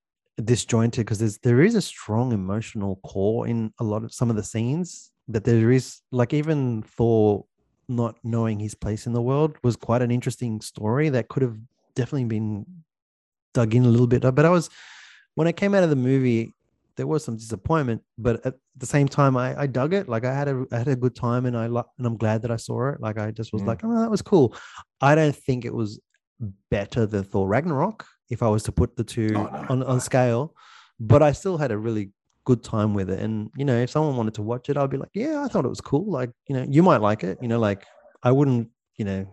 [0.43, 4.35] disjointed because there's there is a strong emotional core in a lot of some of
[4.35, 7.45] the scenes that there is like even thor
[7.89, 11.57] not knowing his place in the world was quite an interesting story that could have
[11.95, 12.65] definitely been
[13.53, 14.69] dug in a little bit but i was
[15.35, 16.53] when i came out of the movie
[16.97, 20.33] there was some disappointment but at the same time i, I dug it like i
[20.33, 22.55] had a I had a good time and i lo- and i'm glad that i
[22.57, 23.67] saw it like i just was Mm.
[23.67, 24.55] like oh that was cool
[25.01, 25.99] i don't think it was
[26.69, 29.85] better than thor ragnarok if i was to put the two Oh, no, on, no.
[29.87, 30.53] on scale
[30.99, 32.11] but i still had a really
[32.47, 33.19] good time with it.
[33.19, 35.65] And you know if someone wanted to watch it i'd be like yeah i thought
[35.65, 36.05] it was cool.
[36.09, 37.85] Like you know you might like it you know like
[38.23, 39.27] i wouldn't you know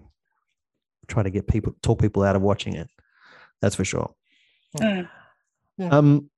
[1.07, 2.88] try to get people talk people out of watching it.
[3.61, 4.12] That's for sure.
[4.77, 5.09] Mm.
[5.92, 6.29] um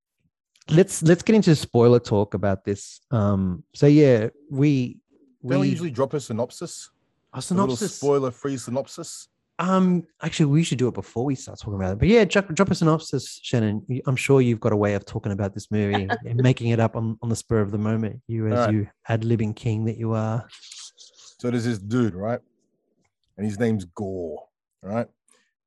[0.68, 3.00] let's let's get into spoiler talk about this.
[3.10, 4.98] Um so yeah we
[5.42, 6.90] don't we we usually drop a synopsis.
[7.32, 7.96] A a little synopsis?
[7.96, 11.98] spoiler free synopsis um actually we should do it before we start talking about it
[11.98, 15.32] but yeah drop, drop a synopsis shannon i'm sure you've got a way of talking
[15.32, 18.46] about this movie and making it up on, on the spur of the moment you
[18.48, 18.74] as Alright.
[18.74, 20.46] you ad-libbing king that you are
[21.38, 22.40] So there's this dude, right?
[23.36, 24.42] And his name's Gorr,
[24.82, 25.06] right?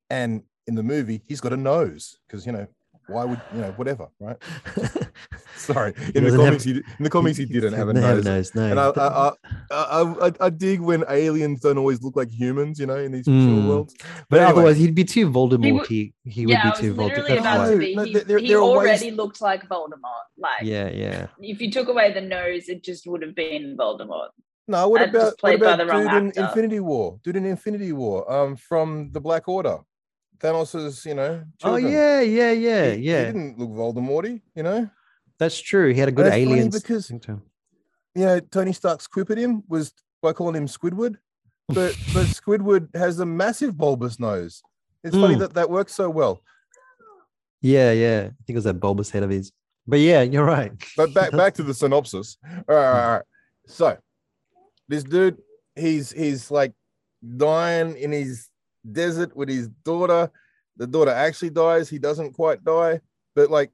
[0.10, 2.68] And in the movie, he's got a nose because you know
[3.08, 4.38] why would you know whatever, right?
[5.74, 8.24] Sorry, in the doesn't have- comics, he, in the comics he didn't have a Doesn't
[8.24, 8.56] nose.
[8.56, 8.64] no.
[8.72, 9.34] And I, I, I,
[9.72, 13.26] I, I, I dig when aliens don't always look like humans, you know, in these
[13.28, 13.68] Mm.
[13.68, 13.96] worlds.
[14.30, 14.52] but anyway.
[14.52, 15.74] otherwise he'd be too Voldemort.
[15.74, 17.28] would- He he yeah, would be too Voldemort.
[17.28, 17.96] That's about why- to be.
[17.96, 20.26] No, He, there- there- he there are ways- already looked like Voldemort.
[20.38, 21.28] Like, Yeah, yeah.
[21.40, 24.30] if you took away the nose, it just would have been Voldemort.
[24.68, 25.94] No, what I'd just about what played about the dude
[26.24, 26.42] in actor.
[26.44, 27.20] Infinity War?
[27.24, 29.80] Dude in Infinity War, um, from the Black Order,
[30.40, 31.44] Thanos's, you know.
[31.64, 33.20] Oh yeah, yeah, yeah, He- yeah.
[33.20, 34.90] He didn't look Voldemorty, you know.
[35.40, 35.94] That's true.
[35.94, 37.42] He had a good alien because- thing to him.
[38.16, 41.16] you know, Tony Stark's quip at him was by calling him Squidward.
[41.68, 44.62] but but Squidward has a massive bulbous nose.
[45.04, 45.40] It's funny Mm.
[45.40, 46.42] that that works so well.
[47.62, 48.20] Yeah, yeah.
[48.26, 49.52] I think it was that bulbous head of his.
[49.88, 50.72] But yeah, you're right.
[50.96, 52.38] But back back to the synopsis.
[52.44, 53.26] All right, all right, all right.
[53.68, 53.98] So
[54.88, 55.38] this dude,
[55.76, 56.74] he's he's like
[57.38, 58.50] dying in his
[58.90, 60.32] desert with his daughter.
[60.78, 61.90] The daughter actually dies.
[61.90, 63.02] He doesn't quite die,
[63.36, 63.72] but like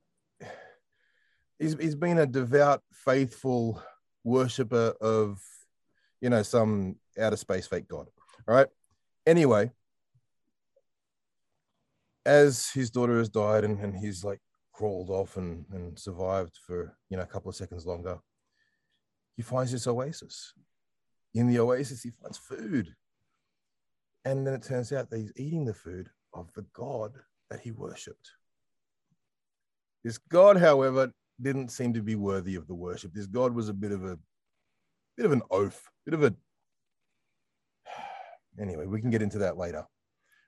[1.60, 3.82] he's he's been a devout, faithful
[4.24, 5.39] worshiper of
[6.22, 8.08] you know some outer space fake god.
[8.48, 8.68] All right.
[9.26, 9.72] Anyway,
[12.26, 14.39] as his daughter has died and, and he's like
[14.74, 18.20] crawled off and, and survived for you know a couple of seconds longer,
[19.36, 20.54] he finds this oasis.
[21.34, 22.96] In the oasis, he finds food.
[24.24, 27.12] And then it turns out that he's eating the food of the god
[27.50, 28.32] that he worshipped.
[30.04, 33.13] This god, however, didn't seem to be worthy of the worship.
[33.13, 34.17] This god was a bit of a
[35.17, 36.34] bit of an oaf, bit of a
[38.60, 39.86] anyway, we can get into that later.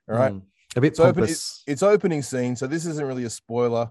[0.08, 0.42] All right Mm.
[0.76, 1.62] A bit So open- pompous.
[1.66, 3.90] it's opening scene, so this isn't really a spoiler.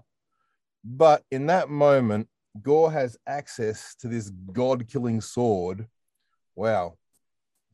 [0.84, 2.28] But in that moment,
[2.62, 5.88] Gorr has access to this god-killing sword.
[6.54, 6.96] Wow,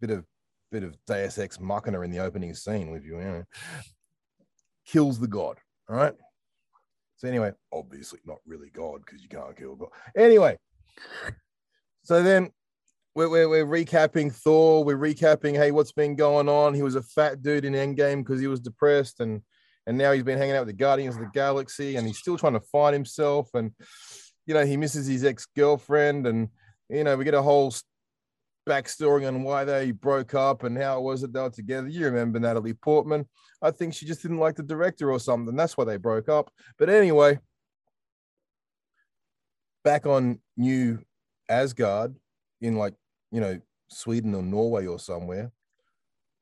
[0.01, 0.25] bit of
[0.71, 3.19] bit of Deus Ex Machina in the opening scene with you.
[3.19, 3.45] you know.
[4.87, 5.59] Kills the god.
[5.89, 6.15] All right.
[7.17, 9.91] So anyway, obviously not really God because you can't kill God.
[10.17, 10.59] Anyway,
[12.03, 12.51] so then
[13.15, 14.85] we're, we're, we're recapping Thor.
[14.85, 16.75] We're recapping, hey, what's been going on?
[16.75, 19.43] He was a fat dude in Endgame because he was depressed, and
[19.87, 22.39] and now he's been hanging out with the Guardians of the Galaxy, and he's still
[22.39, 23.51] trying to find himself.
[23.55, 23.73] And
[24.47, 26.49] you know, he misses his ex girlfriend, and
[26.89, 27.73] you know, we get a whole
[28.69, 31.89] backstory on why they broke up and how it was that they were together.
[31.89, 33.27] You remember Natalie Portman?
[33.63, 35.55] I think she just didn't like the director or something.
[35.57, 36.51] That's why they broke up.
[36.79, 37.39] But anyway,
[39.85, 41.01] back on New
[41.49, 42.15] Asgard
[42.61, 42.95] in like
[43.31, 45.53] you know Sweden or Norway or somewhere.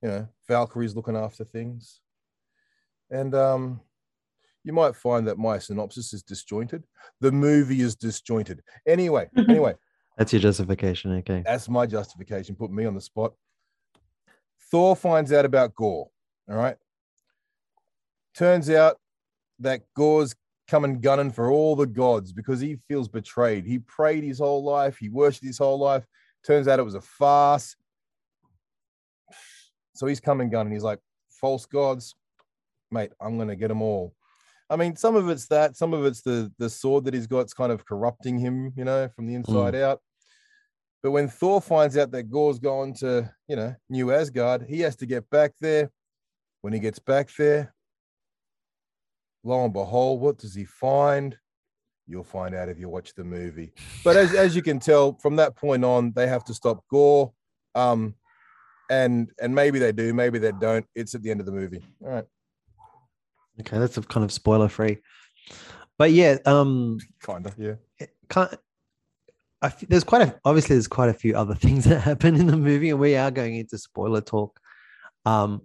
[0.02, 2.00] You know, Valkyrie's looking after things,
[3.10, 3.80] and um,
[4.64, 6.84] you might find that my synopsis is disjointed.
[7.20, 8.62] The movie is disjointed.
[8.86, 9.74] Anyway, anyway,
[10.16, 11.12] That's your justification.
[11.18, 11.42] Okay.
[11.44, 12.54] that's my justification.
[12.54, 13.32] Put me on the spot.
[14.70, 16.08] Thor finds out about Gorr.
[16.48, 16.76] All right.
[18.34, 18.98] Turns out
[19.58, 20.34] that Gorr's
[20.68, 23.66] coming gunning for all the gods because he feels betrayed.
[23.66, 26.04] He prayed his whole life, he worshipped his whole life.
[26.44, 27.76] Turns out it was a farce.
[29.94, 30.72] So he's coming gunning.
[30.72, 30.98] He's like,
[31.30, 32.14] false gods,
[32.90, 34.14] mate, I'm gonna get them all.
[34.72, 37.52] I mean, some of it's that, some of it's the the sword that he's got's
[37.52, 40.00] kind of corrupting him, you know, from the inside out.
[41.02, 44.96] But when Thor finds out that Gorr's gone to, you know, New Asgard, he has
[44.96, 45.90] to get back there.
[46.62, 47.74] When he gets back there,
[49.44, 51.36] lo and behold, what does he find?
[52.06, 53.72] You'll find out if you watch the movie.
[54.04, 57.32] But as, as you can tell, from that point on, they have to stop Gorr.
[57.74, 58.14] Um,
[58.90, 60.86] and and maybe they do, maybe they don't.
[60.94, 61.84] It's at the end of the movie.
[62.04, 62.24] All right.
[63.60, 64.98] Okay, that's a kind of spoiler free.
[65.98, 67.74] But yeah, um, Kind of, yeah.
[68.28, 68.54] can't.
[69.60, 72.46] I f- there's quite a obviously there's quite a few other things that happen in
[72.46, 74.58] the movie, and we are going into spoiler talk.
[75.24, 75.62] Um,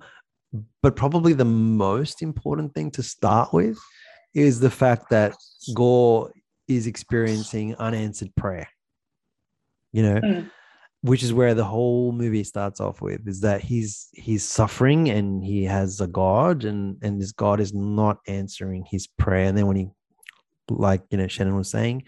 [0.84, 3.78] but probably the most important thing to start with
[4.36, 5.36] is the fact that
[5.74, 6.32] Gorr
[6.68, 8.68] is experiencing unanswered prayer.
[9.94, 10.52] You know, Mm.
[11.02, 15.44] Which is where the whole movie starts off with is that he's he's suffering and
[15.44, 19.46] he has a god and and this god is not answering his prayer.
[19.46, 19.88] And then when he
[20.70, 22.04] like you know shannon was saying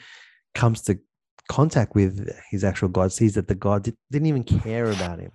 [0.53, 0.99] comes to
[1.47, 5.31] contact with his actual god sees that the god di- didn't even care about him.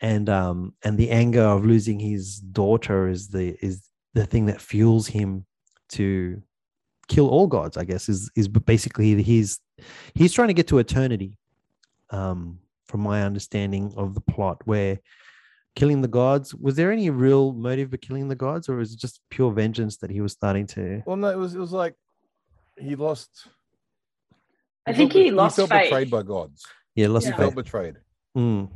[0.00, 4.60] And um and the anger of losing his daughter is the is the thing that
[4.60, 5.46] fuels him
[5.90, 6.42] to
[7.06, 9.60] kill all gods i guess is is basically he's
[10.14, 11.36] he's trying to get to eternity
[12.10, 14.98] um from my understanding of the plot where
[15.74, 18.98] killing the gods was there any real motive for killing the gods or was it
[18.98, 21.94] just pure vengeance that he was starting to Well, no, it was it was like
[22.78, 23.48] he lost.
[24.86, 25.90] I think he lost He felt faith.
[25.90, 26.64] betrayed by gods.
[26.94, 27.96] yeah lost He felt betrayed.
[28.36, 28.68] Mm,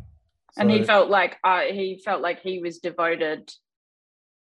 [0.56, 3.52] and he felt like uh, he felt like he was devoted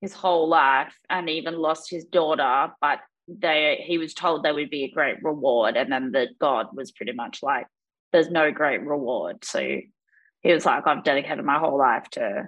[0.02, 4.70] his whole life and even lost his daughter but they he was told there would
[4.70, 7.66] be a great reward and then the god was pretty much like
[8.14, 12.46] there's no great reward so he was like i've dedicated my whole life to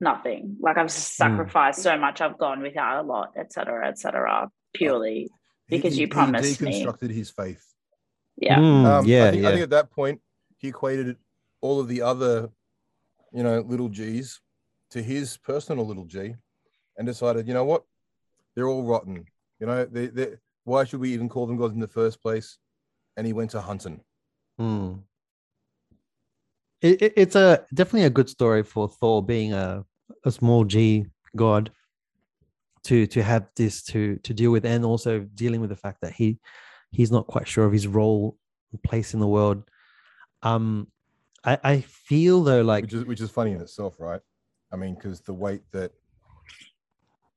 [0.00, 5.28] nothing like i've sacrificed so much i've gone without a lot etc etc purely
[5.68, 6.82] he- because he- you promised he me.
[6.82, 7.64] deconstructed his faith.
[8.36, 10.20] yeah mm, Um, yeah I think, yeah I think at that point
[10.58, 11.16] he equated
[11.62, 12.48] all of the other,
[13.32, 14.40] you know, little G's
[14.90, 16.34] to his personal little G,
[16.96, 17.84] and decided, you know what,
[18.54, 19.24] they're all rotten.
[19.58, 20.28] You know, they, they,
[20.64, 22.58] why should we even call them gods in the first place?
[23.16, 24.00] And he went to hunting.
[24.60, 25.02] Mm.
[26.82, 29.84] it, it- it's a definitely a good story for Thor being a
[30.24, 31.70] a small G god
[32.84, 36.12] to to have this to to deal with, and also dealing with the fact that
[36.12, 36.38] he
[36.90, 38.36] he's not quite sure of his role
[38.72, 39.62] and place in the world.
[40.42, 40.88] Um,
[41.44, 44.20] I I feel though like which is which is funny in itself, right?
[44.72, 45.92] I mean, because the weight that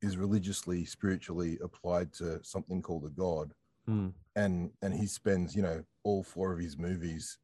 [0.01, 3.53] is religiously, spiritually applied to something called a god,
[3.89, 7.37] Mm, and and he spends, you know, all four of his movies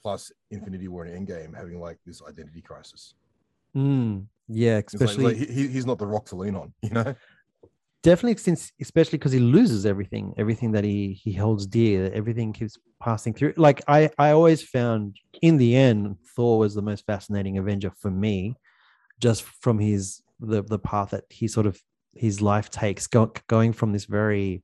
[0.00, 3.14] plus Infinity War and Endgame having like this identity crisis.
[3.76, 6.90] mm, yeah, It's like- especially like, he, he's not the rock to lean on, you
[6.90, 7.14] know.
[8.02, 12.76] definitely since especially because he loses everything everything that he he holds dear everything keeps
[13.00, 17.56] passing through like i i always found in the end thor was the most fascinating
[17.56, 18.54] avenger for me
[19.20, 21.80] just from his the the path that he sort of
[22.14, 24.62] his life takes go, going from this very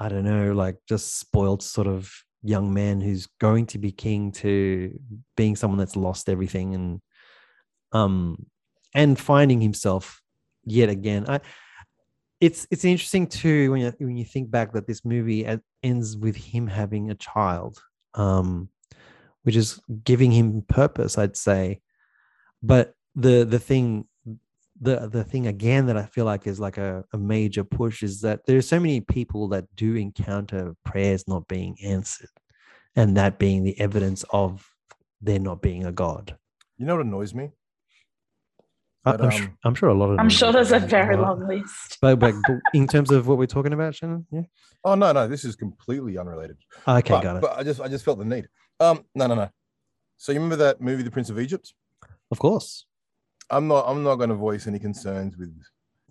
[0.00, 4.30] i don't know like just spoiled sort of young man who's going to be king
[4.30, 4.98] to
[5.36, 7.00] being someone that's lost everything and
[7.92, 8.46] um
[8.94, 10.22] and finding himself
[10.64, 11.40] yet again i
[12.40, 15.44] it's it's interesting too when you when you think back that this movie
[15.82, 17.82] ends with him having a child,
[18.14, 18.68] um,
[19.42, 21.80] which is giving him purpose, I'd say.
[22.62, 24.06] But the the thing
[24.80, 28.20] the the thing again that I feel like is like a, a major push is
[28.20, 32.30] that there's so many people that do encounter prayers not being answered,
[32.94, 34.66] and that being the evidence of
[35.20, 36.36] there not being a God.
[36.76, 37.50] You know what annoys me?
[39.04, 41.16] I- But, I'm, sure, um, I'm sure a lot of I'm sure there's a very
[41.16, 41.98] well, long list.
[42.00, 44.42] But, but, but in terms of what we're talking about, Shannon, yeah.
[44.84, 46.58] Oh no, no, this is completely unrelated.
[46.86, 47.42] Okay, but, got it.
[47.42, 48.46] but I just I just felt the need.
[48.78, 49.48] Um, no, no, no.
[50.18, 51.72] So you remember that movie, The Prince of Egypt?
[52.30, 52.86] Of course.
[53.50, 55.54] I'm not I'm not going to voice any concerns with,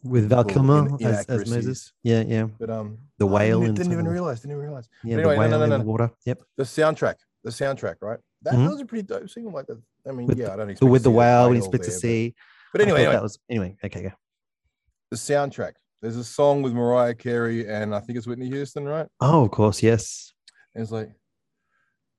[0.03, 1.49] with Val Kilmer as, as.
[1.49, 1.93] Moses.
[2.03, 4.41] Yeah, yeah, but um, The I whale Didn't, didn't even realize.
[4.41, 4.87] Didn't even realize.
[5.03, 5.17] yeah.
[5.17, 6.11] Anyway, the no, no, whale no, in the water.
[6.25, 6.41] Yep.
[6.57, 7.15] The soundtrack.
[7.43, 8.19] The soundtrack, right?
[8.43, 8.65] That, Mhm.
[8.65, 9.51] that was a pretty dope single.
[9.51, 9.81] Like that.
[10.07, 11.81] I mean, With yeah, I don't The, expect with the whale when he whale split
[11.83, 12.35] to there, but- sea.
[12.73, 13.77] But, anyway, anyway that was anyway.
[13.83, 14.11] Okay, go.
[15.09, 15.73] the soundtrack.
[16.01, 19.07] There's a song with Mariah Carey and I think it's Whitney Houston, right?
[19.21, 20.33] Oh, of course, yes.
[20.75, 21.09] And it's like,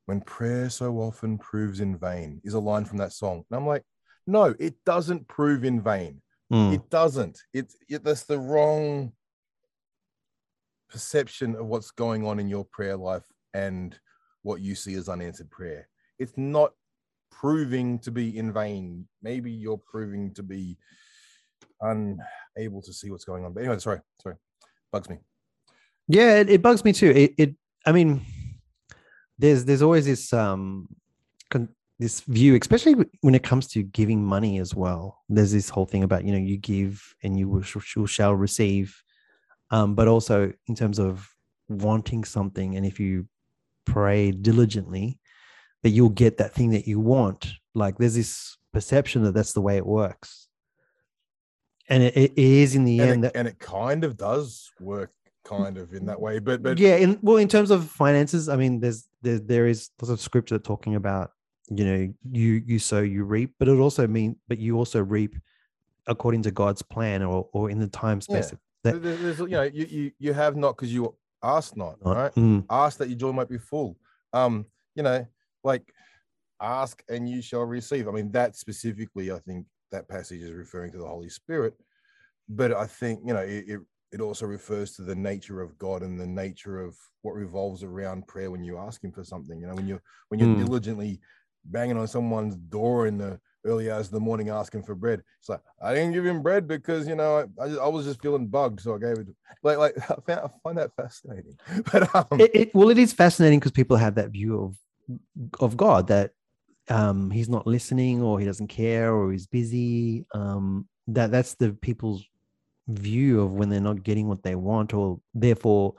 [0.07, 3.45] when prayer so often proves in vain is a line from that song.
[3.51, 3.83] And I'm like,
[4.29, 6.21] no, it doesn't prove in vain.
[6.53, 7.41] Mm, It doesn't.
[7.53, 9.13] It's it, that's the wrong
[10.89, 13.99] perception of what's going on in your prayer life and
[14.43, 15.89] what you see as unanswered prayer.
[16.19, 16.73] It's not
[17.31, 19.07] proving to be in vain.
[19.23, 20.77] Maybe you're proving to be
[21.81, 23.53] unable to see what's going on.
[23.53, 24.37] But anyway, sorry, sorry,
[24.93, 25.19] bugs me.
[26.09, 27.11] Yeah, it, it bugs me too.
[27.11, 27.55] It, it,
[27.87, 28.23] I mean,
[29.39, 30.89] there's there's always this um,
[31.51, 35.23] con- this view, especially when it comes to giving money as well.
[35.29, 39.03] There's this whole thing about you know you give and you will sh- shall receive,
[39.71, 41.29] um, but also in terms of
[41.69, 43.27] wanting something, and if you
[43.85, 45.19] pray diligently,
[45.83, 47.49] that you'll get that thing that you want.
[47.75, 50.49] Like there's this perception that that's the way it works,
[51.89, 54.71] and it, it is in the And end it, that and it kind of does
[54.81, 55.11] work
[55.45, 56.39] kind of in that way.
[56.39, 59.91] But but yeah in well in terms of finances i mean there's there, there is
[60.01, 61.31] lots of scripture talking about
[61.71, 65.35] you know you you sow you reap but it also mean but you also reap
[66.07, 68.53] according to god's plan or or in the time space
[68.83, 72.17] there- that- there's you know you you, you have not because you asked not, not-
[72.17, 72.35] right?
[72.35, 73.97] Mm, ask that your joy might be full.
[74.33, 75.27] Um, you know,
[75.63, 75.93] like
[76.61, 78.09] ask and you shall receive.
[78.09, 81.75] I mean, that specifically, I think that passage is referring to the Holy Spirit.
[82.49, 83.81] But I think, you know, it, it,
[84.13, 88.27] it also refers to the nature of God and the nature of what revolves around
[88.27, 89.61] prayer when you ask him for something.
[89.61, 90.65] You know, when you're when you're Mm.
[90.67, 91.21] diligently
[91.65, 95.23] banging on someone's door in the early hours of the morning asking for bread.
[95.41, 98.23] It's like I didn't give him bread because you know I, just- I was just
[98.23, 99.29] feeling bugged, so I gave it.
[99.63, 101.59] Like like I, found, I find that fascinating.
[101.93, 104.77] But um, it, it well it is fascinating because people have that view of
[105.61, 106.33] of god that
[106.91, 111.73] um he's not listening or he doesn't care or he's busy um that that's the
[111.73, 112.25] people's
[112.89, 115.95] view of when they're not getting what they want or therefore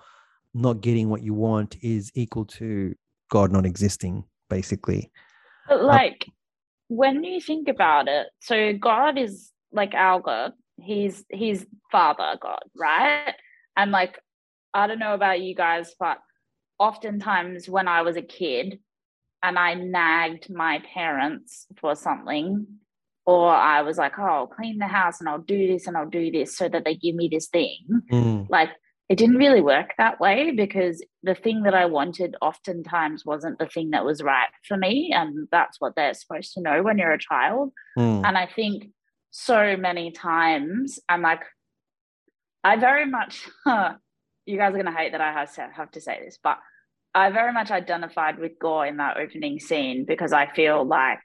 [0.54, 2.95] not getting what you want is equal to
[3.32, 5.12] god not existing basically
[5.69, 6.25] But like
[6.88, 10.53] when you think about it, so God is like our God.
[10.82, 13.34] He's he's Father God, right?
[13.77, 14.19] And like
[14.73, 16.17] I don't know about you guys, but
[16.80, 18.80] oftentimes when I was a kid
[19.43, 22.65] and I nagged my parents for something,
[23.26, 26.09] or I was like, oh, I'll clean the house and I'll do this and I'll
[26.09, 27.78] do this so that they give me this thing
[28.11, 28.72] Mm, like
[29.10, 33.66] it didn't really work that way because the thing that I wanted oftentimes wasn't the
[33.66, 35.12] thing that was right for me.
[35.14, 37.74] And that's what they're supposed to know when you're a child.
[37.97, 38.91] mm, And I think
[39.32, 41.41] so many times, I'm like,
[42.64, 43.47] I very much,
[44.45, 46.60] you guys are going to hate that I have to, have to say this, but
[47.16, 51.20] I very much identified with Gorr in that opening scene because I feel like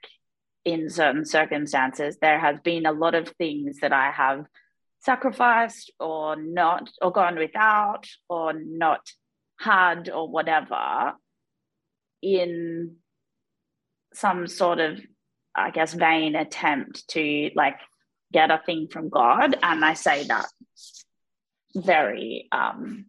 [0.63, 4.45] in certain circumstances there has been a lot of things that I have
[5.05, 9.01] sacrificed or not or gone without or not
[9.59, 11.13] had or whatever
[12.21, 12.95] in
[14.13, 14.99] some sort of
[15.55, 17.77] I guess vain attempt to like
[18.33, 20.47] get a thing from God and I say that
[21.75, 23.05] very um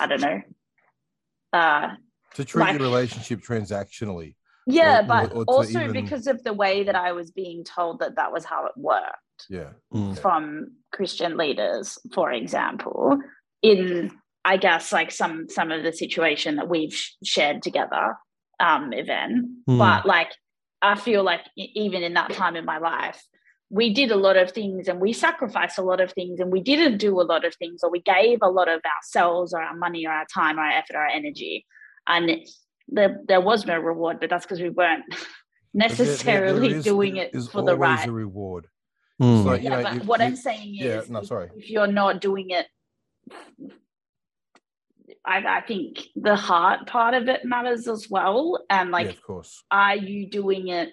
[0.00, 0.40] I don't know
[1.52, 1.88] uh
[2.36, 4.34] to treat Like- your relationship transactionally.
[4.66, 7.64] yeah Or- but or to also even- because of the way that I was being
[7.64, 9.18] told that that was how it worked
[9.50, 9.70] Yeah.
[9.92, 10.18] Mm.
[10.18, 13.18] from Christian leaders, for example,
[13.62, 14.10] in
[14.44, 18.16] I guess like some some of the situation that we've sh- shared together,
[18.60, 19.46] um, event.
[19.68, 19.78] Mm.
[19.78, 20.32] But like,
[20.82, 23.22] I feel like even in that time in my life,
[23.70, 26.60] we did a lot of things and we sacrificed a lot of things and we
[26.60, 29.74] didn't do a lot of things or we gave a lot of ourselves or our
[29.74, 31.64] money or our time or our effort or our energy,
[32.06, 32.30] and
[32.88, 34.20] there there was no reward.
[34.20, 35.04] But that's because we weren't
[35.74, 38.66] But there- there- there necessarily doing it for the right reward.
[39.22, 39.44] Mm.
[39.44, 41.50] So, yeah, know, but you- what you- I'm saying is, yeah, no, if- sorry.
[41.56, 42.66] if you're not doing it,
[45.24, 48.64] I, I think the heart part of it matters as well.
[48.68, 49.62] And like, yeah, of course.
[49.70, 50.90] are you doing it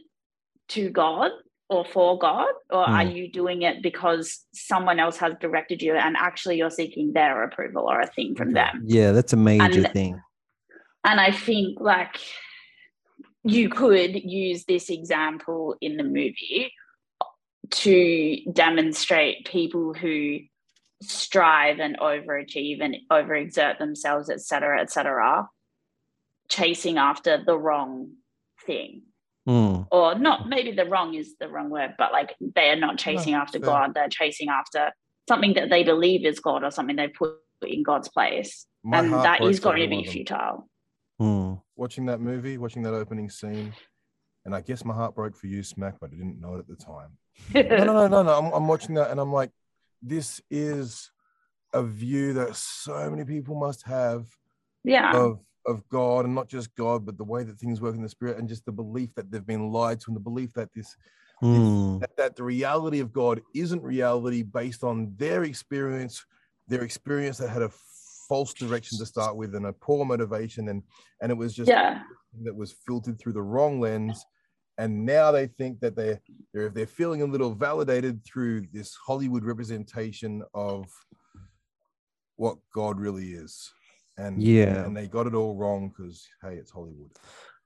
[0.69, 1.31] to God
[1.69, 3.15] or for God, or are Mm.
[3.15, 7.89] you doing it because someone else has directed you and actually you're seeking their approval
[7.89, 8.55] or a thing from Okay.
[8.55, 8.83] them?
[8.85, 10.21] yeah, that's a major And- thing.
[11.05, 12.17] And I think like
[13.43, 16.71] you could use this example in the movie
[17.71, 20.39] to demonstrate people who
[21.01, 25.47] strive and overachieve and overexert themselves, et cetera, et cetera,
[26.49, 28.11] chasing after the wrong
[28.65, 29.01] thing.
[29.47, 29.87] Mm.
[29.91, 33.33] Or not, maybe the wrong is the wrong word, but like they are not chasing
[33.33, 33.65] after fair.
[33.65, 34.91] God, they're chasing after
[35.27, 38.67] something that they believe is God or something they put in God's place.
[38.83, 40.67] My and heart that broke is for going to be futile.
[41.19, 41.61] Mm.
[41.75, 43.73] Watching that movie, watching that opening scene,
[44.45, 46.67] and I guess my heart broke for you, Smack, but I didn't know it at
[46.67, 47.17] the time.
[47.53, 48.37] no, no, no, no, no.
[48.37, 49.51] I'm, I'm watching that and I'm like,
[50.01, 51.11] this is
[51.73, 54.27] a view that so many people must have
[54.83, 55.15] yeah.
[55.15, 58.09] of of God and not just God, but the way that things work in the
[58.09, 60.95] spirit and just the belief that they've been lied to and the belief that this
[61.41, 61.99] Mm.
[61.99, 66.23] that, that the reality of God isn't reality based on their experience,
[66.67, 67.69] their experience that had a
[68.31, 70.69] false direction to start with and a poor motivation.
[70.69, 70.81] And
[71.21, 72.03] and it was just yeah.
[72.43, 74.25] that was filtered through the wrong lens.
[74.77, 76.21] And now they think that they're
[76.53, 80.85] they're they're feeling a little validated through this hollywood representation of
[82.37, 83.53] what god really is.
[84.17, 84.85] And Yeah.
[84.85, 87.11] and they got it all wrong because hey it's hollywood.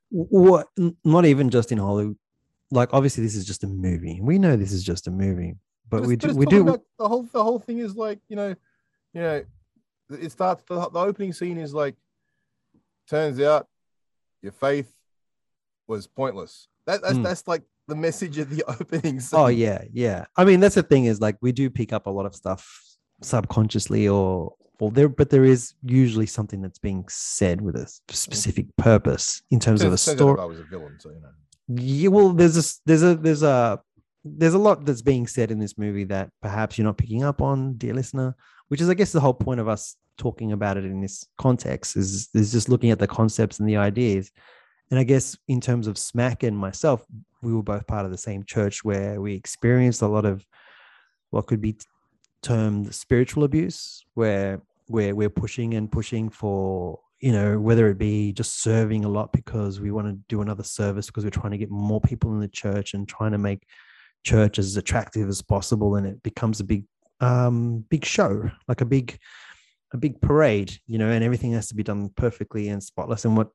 [0.09, 0.68] What
[1.03, 2.18] not even just in hollywood.
[2.72, 4.20] Like obviously this is just a movie.
[4.20, 5.53] We know this is just a movie
[5.91, 8.20] but, it's- we do it's we do about the whole the whole thing is like
[8.28, 8.55] you know
[9.13, 9.43] you know
[10.10, 11.95] it starts the, the opening scene is like
[13.10, 13.68] turns out
[14.41, 14.91] your faith
[15.88, 16.68] was pointless.
[16.88, 17.24] That, that's Hmm.
[17.24, 19.39] that's like the message of the opening scene.
[19.39, 20.26] Oh yeah yeah.
[20.36, 22.68] I mean that's the thing is like we do pick up a lot of stuff
[23.22, 28.68] subconsciously or or there but there is usually something that's being said with a specific
[28.78, 30.41] purpose in terms of a Turns- turns out story.
[30.41, 31.30] I was a villain so you know.
[31.82, 33.80] Yeah well there's a there's a there's a
[34.24, 37.41] there's a lot that's being said in this movie that perhaps you're not picking up
[37.41, 38.36] on dear listener
[38.68, 41.95] which is i guess the whole point of us talking about it in this context
[41.97, 44.32] is is just looking at the concepts and the ideas.
[44.91, 47.05] And i guess in terms of smack and myself
[47.41, 50.45] we were both part of the same church where we experienced a lot of
[51.32, 51.78] what could be
[52.41, 58.32] termed spiritual abuse where where we're pushing and pushing for you know whether it be
[58.32, 61.57] just serving a lot because we want to do another service because we're trying to
[61.57, 63.66] get more people in the church and trying to make
[64.24, 66.84] church as attractive as possible and it becomes a big
[67.22, 69.18] um big show like a big
[69.93, 73.26] a big parade you know and everything has to be done perfectly and spotless.
[73.26, 73.49] And what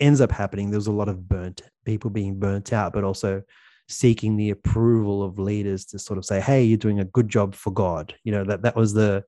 [0.00, 3.42] ends up happening there's a lot of burnt people being burnt out but also
[3.88, 7.54] seeking the approval of leaders to sort of say hey you're doing a good job
[7.54, 8.14] for god.
[8.24, 9.24] You know that that was the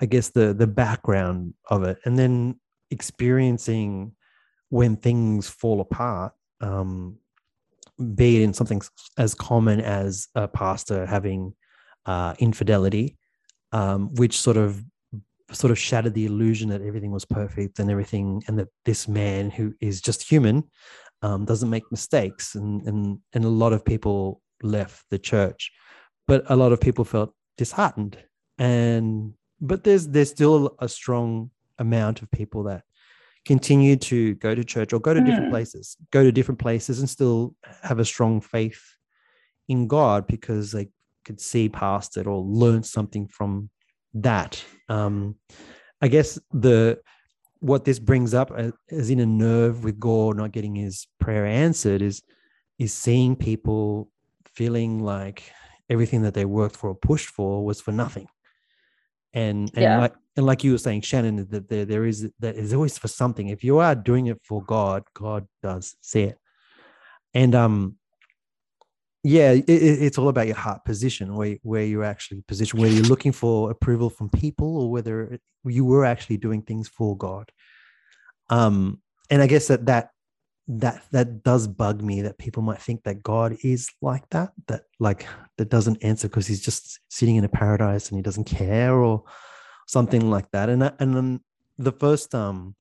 [0.00, 1.98] i guess the the background of it.
[2.04, 4.12] And then experiencing
[4.68, 7.16] when things fall apart um
[8.14, 8.80] be it in something
[9.18, 11.54] as common as a pastor having
[12.06, 13.16] uh infidelity
[13.72, 14.82] um which sort of
[15.52, 19.50] sort of shattered the illusion that everything was perfect and everything and that this man
[19.50, 20.64] who is just human
[21.22, 25.70] um, doesn't make mistakes and and and a lot of people left the church
[26.26, 28.16] but a lot of people felt disheartened
[28.58, 32.82] and but there's there's still a strong amount of people that
[33.44, 35.54] continue to go to church or go to different Hmm.
[35.54, 38.82] places go to different places and still have a strong faith
[39.68, 40.88] in god because they
[41.24, 43.70] could see past it or learn something from
[44.14, 45.34] that um
[46.00, 46.98] i guess the
[47.62, 51.46] what this brings up as, as in a nerve with Gorr not getting his prayer
[51.46, 52.20] answered is
[52.78, 54.10] is seeing people
[54.46, 55.44] feeling like
[55.88, 58.26] everything that they worked for or pushed for was for nothing.
[59.32, 59.98] And and Yeah.
[59.98, 63.08] like and like you were saying, Shannon, that there, there is that is always for
[63.08, 63.48] something.
[63.48, 66.38] If you are doing it for God, God does see it.
[67.32, 67.96] And um
[69.22, 72.94] yeah, it, it- it's all about your heart position, where where you're actually positioned, whether
[72.94, 77.50] you're looking for approval from people or whether you were actually doing things for God.
[78.50, 79.00] Um,
[79.30, 80.10] and I guess that that
[80.68, 84.82] that that does bug me that people might think that God is like that, that
[84.98, 85.26] like
[85.58, 89.24] that doesn't answer because he's just sitting in a paradise and he doesn't care or
[89.86, 90.68] something like that.
[90.68, 91.40] And and then
[91.78, 92.74] the first um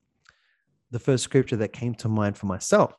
[0.92, 2.94] the first scripture that came to mind for myself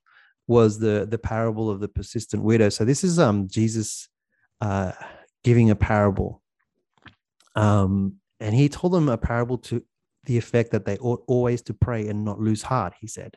[0.46, 2.68] was the the parable of the persistent widow.
[2.68, 4.08] So this is um Jesus
[4.60, 4.92] uh
[5.44, 6.42] giving a parable.
[7.54, 9.84] Um and he told them a parable to
[10.24, 13.36] the effect that they ought always to pray and not lose heart, he said.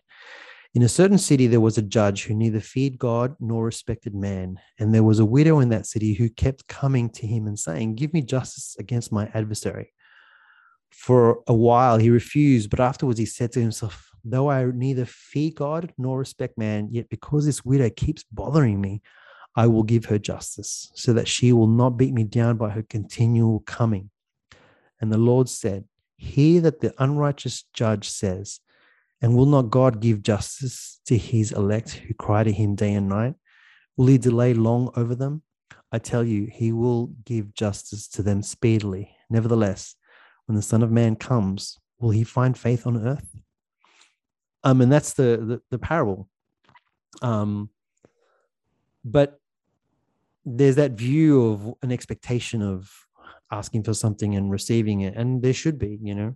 [0.74, 4.60] In a certain city, there was a judge who neither feared God nor respected man.
[4.78, 7.96] And there was a widow in that city who kept coming to him and saying,
[7.96, 9.94] Give me justice against my adversary.
[10.92, 15.52] For a while he refused, but afterwards he said to himself, Though I neither fear
[15.56, 19.02] God nor respect man, yet because this widow keeps bothering me,
[19.56, 22.82] I will give her justice, so that she will not beat me down by her
[22.82, 24.10] continual coming.
[25.00, 25.86] And the Lord said,
[26.18, 28.60] Hear that the unrighteous judge says,
[29.22, 33.08] and will not God give justice to his elect who cry to him day and
[33.08, 33.36] night?
[33.98, 35.44] Will he delay long over them?
[35.92, 39.16] I tell you, he will give justice to them speedily.
[39.30, 39.96] Nevertheless,
[40.46, 43.36] when the Son of Man comes, will he find faith on earth?
[44.66, 46.28] Um, and that's the the, the parable.
[47.22, 47.70] Um,
[49.06, 49.40] but
[50.44, 52.92] there's that view of an expectation of
[53.52, 56.36] asking for something and receiving it, and there should be, you know.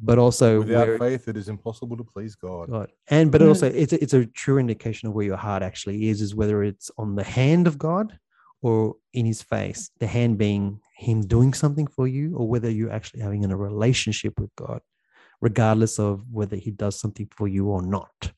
[0.00, 2.70] But also, Without faith, it is impossible to please God.
[2.70, 2.92] God.
[3.08, 6.20] And but also it's a, it's a true indication of where your heart actually is,
[6.20, 8.18] is whether it's on the hand of God
[8.60, 12.92] or in his face, the hand being him doing something for you, or whether you're
[12.92, 14.80] actually having a relationship with God,
[15.40, 18.32] regardless of whether he does something for you or not.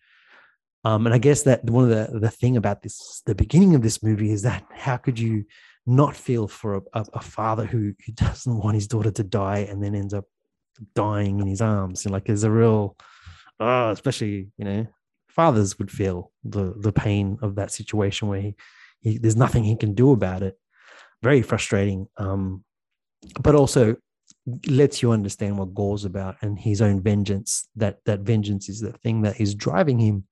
[0.85, 3.83] Um, and I guess that one of the the thing about this, the beginning of
[3.83, 5.45] this movie is that how could you
[5.87, 9.59] not feel for a, a, a father who, who doesn't want his daughter to die
[9.59, 10.25] and then ends up
[10.95, 12.05] dying in his arms?
[12.05, 12.97] And like there's a real
[13.61, 14.87] oh, especially you know
[15.29, 18.55] fathers would feel the the pain of that situation where he,
[19.01, 20.59] he there's nothing he can do about it
[21.23, 22.65] very frustrating um
[23.41, 23.97] but also
[24.69, 28.93] lets you understand what Gorr's about and his own vengeance that that vengeance is the
[28.93, 30.25] thing that is driving him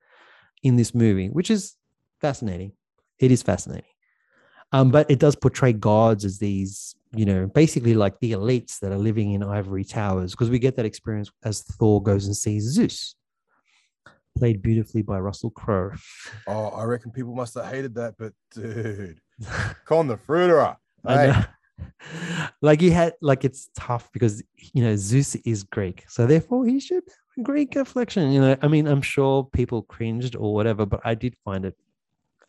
[0.62, 1.74] in this movie which is
[2.20, 2.72] fascinating
[3.18, 3.90] it is fascinating
[4.72, 8.90] um but it does portray gods as these you know basically like the elites that
[8.90, 12.64] are living in ivory towers because we get that experience as thor goes and sees
[12.64, 13.14] zeus
[14.38, 15.92] played beautifully by russell crowe
[16.46, 19.20] Oh, I reckon people must have hated that, but dude,
[19.84, 20.76] Con the Fruiterer.
[21.04, 21.44] I know.
[22.62, 26.80] like he had like it's tough because you know Zeus is Greek, so therefore he
[26.80, 27.02] should
[27.36, 28.30] have Greek affliction.
[28.32, 31.76] You know, I mean, I'm sure people cringed or whatever, but I did find it.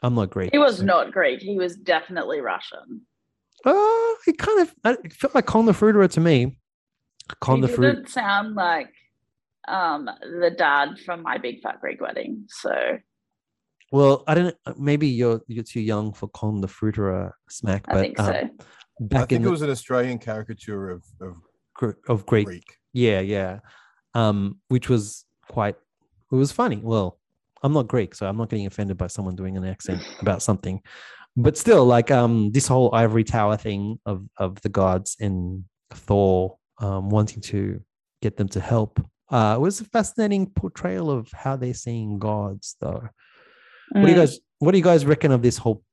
[0.04, 0.52] I'm not Greek.
[0.52, 1.42] He was so- not Greek.
[1.42, 3.02] He was definitely Russian.
[3.66, 6.60] Uh, it kind of it felt like Con the Fruiterer to me.
[7.42, 7.96] Con he the Fruit.
[7.96, 8.94] didn't sound like
[9.68, 12.46] um the dad from my big fat Greek wedding.
[12.48, 13.00] So
[13.92, 14.56] Well, I don't.
[14.78, 18.52] Maybe you're you're too young for Con the Fruiterer smack, I but think um,
[19.00, 19.18] so.
[19.18, 21.36] I think in it the, was an Australian caricature of, of
[22.08, 22.78] of Greek Greek.
[22.94, 23.60] Yeah, yeah.
[24.14, 25.76] Um, which was quite
[26.32, 26.78] it was funny.
[26.84, 27.20] Well,
[27.64, 30.82] I'm not Greek, so I'm not getting offended by someone doing an accent about something.
[31.36, 36.58] But still, like um this whole ivory tower thing of of the gods and Thor
[36.80, 37.82] um wanting to
[38.22, 43.08] get them to help uh was a fascinating portrayal of how they're seeing gods though.
[43.92, 44.18] What do you Mm.
[44.18, 45.84] guys what do you guys reckon of this whole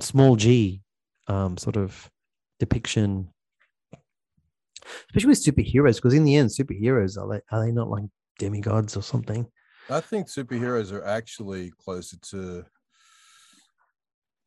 [0.00, 0.82] small G
[1.28, 2.10] um sort of
[2.58, 3.28] depiction?
[5.10, 8.04] Especially with superheroes, because in the end, superheroes are they are they not like
[8.38, 9.46] demigods or something?
[9.88, 12.64] I think superheroes are actually closer to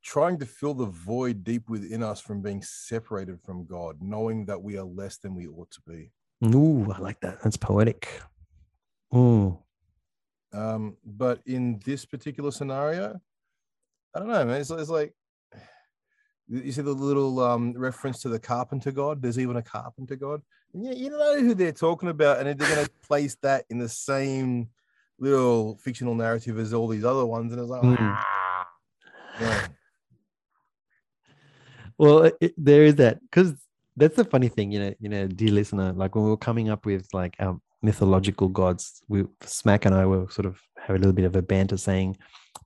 [0.04, 4.62] trying to fill the void deep within us from being separated from God, knowing that
[4.62, 6.12] we are less than we ought to be.
[6.46, 7.42] Ooh, I like that.
[7.44, 8.22] That's poetic.
[9.14, 9.58] Mm.
[10.54, 13.20] Um, but in this particular scenario,
[14.16, 14.62] I don't know, man.
[14.62, 15.14] It's, it's like
[16.50, 19.22] you see the little um, reference to the carpenter god.
[19.22, 20.42] There's even a carpenter god.
[20.74, 23.78] And you, you know who they're talking about, and they're going to place that in
[23.78, 24.70] the same
[25.20, 27.52] little fictional narrative as all these other ones.
[27.52, 28.24] And it's like, Mm.
[29.42, 29.68] yeah.
[31.98, 33.54] Well, it- it, there is that because
[33.98, 36.70] that's the funny thing, you know, you know, dear listener, like when we were coming
[36.70, 39.02] up with like our mythological gods.
[39.08, 42.18] We Smack and I were sort of have a little bit of a banter saying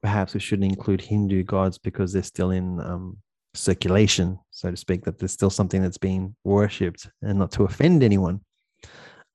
[0.01, 3.17] perhaps we shouldn't include Hindu gods because they're still in um,
[3.53, 5.05] circulation, so to speak.
[5.05, 8.41] That there's still something that's being worshipped, and not to offend anyone.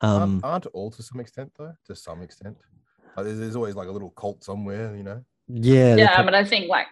[0.00, 1.72] Um, aren't, aren't all to some extent though?
[1.86, 2.56] To some extent,
[3.16, 5.24] like, there's, there's always like a little cult somewhere, you know.
[5.48, 6.86] yeah, Yeah, pro- but I think like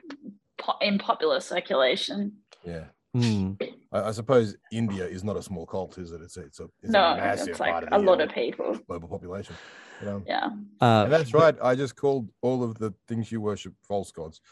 [0.59, 2.33] po- in popular circulation,
[2.64, 2.85] Yeah.
[3.16, 3.57] Mm,
[3.93, 6.20] I, I suppose India is not a small cult, is it?
[6.20, 8.24] It's a, it's a, it's no, a massive it's part of a the lot uh,
[8.24, 8.79] of people.
[8.87, 9.55] global population.
[10.03, 10.49] But, um, Yeah.
[10.83, 11.57] uh, and that's right.
[11.62, 14.43] I just called all of the things you worship false gods.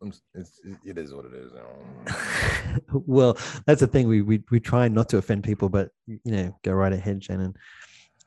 [0.00, 1.52] It's, it, it is what it is.
[2.92, 3.36] Well,
[3.66, 4.06] that's the thing.
[4.08, 7.54] We, we we try not to offend people, but you know, go right ahead, Shannon.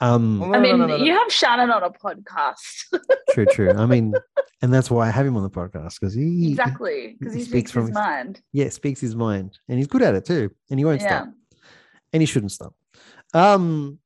[0.02, 1.04] Um, Well, I no, no, mean, no, no, no.
[1.04, 2.60] you have Shannon on a podcast.
[3.32, 3.72] true, true.
[3.72, 4.14] I mean,
[4.62, 7.16] and that's why I have him on the podcast because he exactly.
[7.20, 8.42] Because he he, speaks speaks, from his his- mind.
[8.52, 11.22] yeah speaks his mind, and he's good at it too, and he won't Yeah.
[11.24, 11.34] stop,
[12.14, 12.74] and he shouldn't stop.
[13.34, 14.00] Um,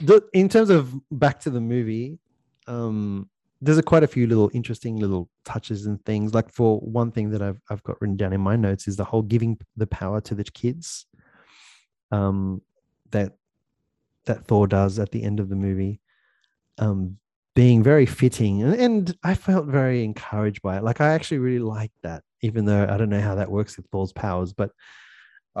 [0.00, 2.18] the in terms of back to the movie,
[2.66, 3.28] um,
[3.60, 6.32] there's a quite a few little interesting little touches and things.
[6.32, 9.04] Like for one thing that I've I've got written down in my notes is the
[9.04, 11.06] whole giving the power to the kids.
[12.10, 12.62] Um,
[13.10, 13.34] that
[14.24, 16.00] that Thor does at the end of the movie,
[16.78, 17.18] um,
[17.54, 20.84] being very fitting, and, and I felt very encouraged by it.
[20.84, 23.86] Like I actually really liked that, even though I don't know how that works with
[23.92, 24.70] Thor's powers, but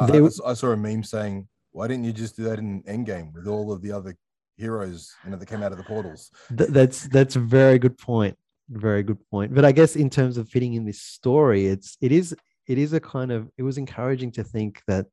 [0.06, 3.34] They I, I saw a meme saying, "Why didn't you just do that in Endgame
[3.34, 4.16] with all of the other
[4.60, 7.98] heroes, you know, that came out of the portals?" Th- that's that's a very good
[7.98, 8.36] point
[8.70, 9.54] very good point.
[9.54, 12.36] But i guess in terms of fitting in this story it's it is
[12.68, 15.06] it is a kind of it was encouraging to think that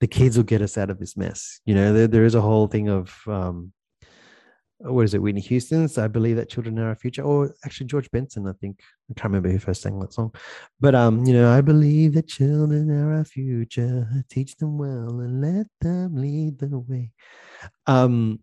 [0.00, 1.60] the kids will get us out of this mess.
[1.66, 3.72] You know there, there is a whole thing of um
[4.78, 8.10] what is it whitney houston's i believe that children are our future or actually george
[8.10, 8.80] benson i think.
[9.10, 10.34] I can't remember who first sang that song.
[10.80, 14.08] But um you know i believe that children are our future.
[14.28, 17.12] Teach them well and let them lead the way.
[17.86, 18.40] Um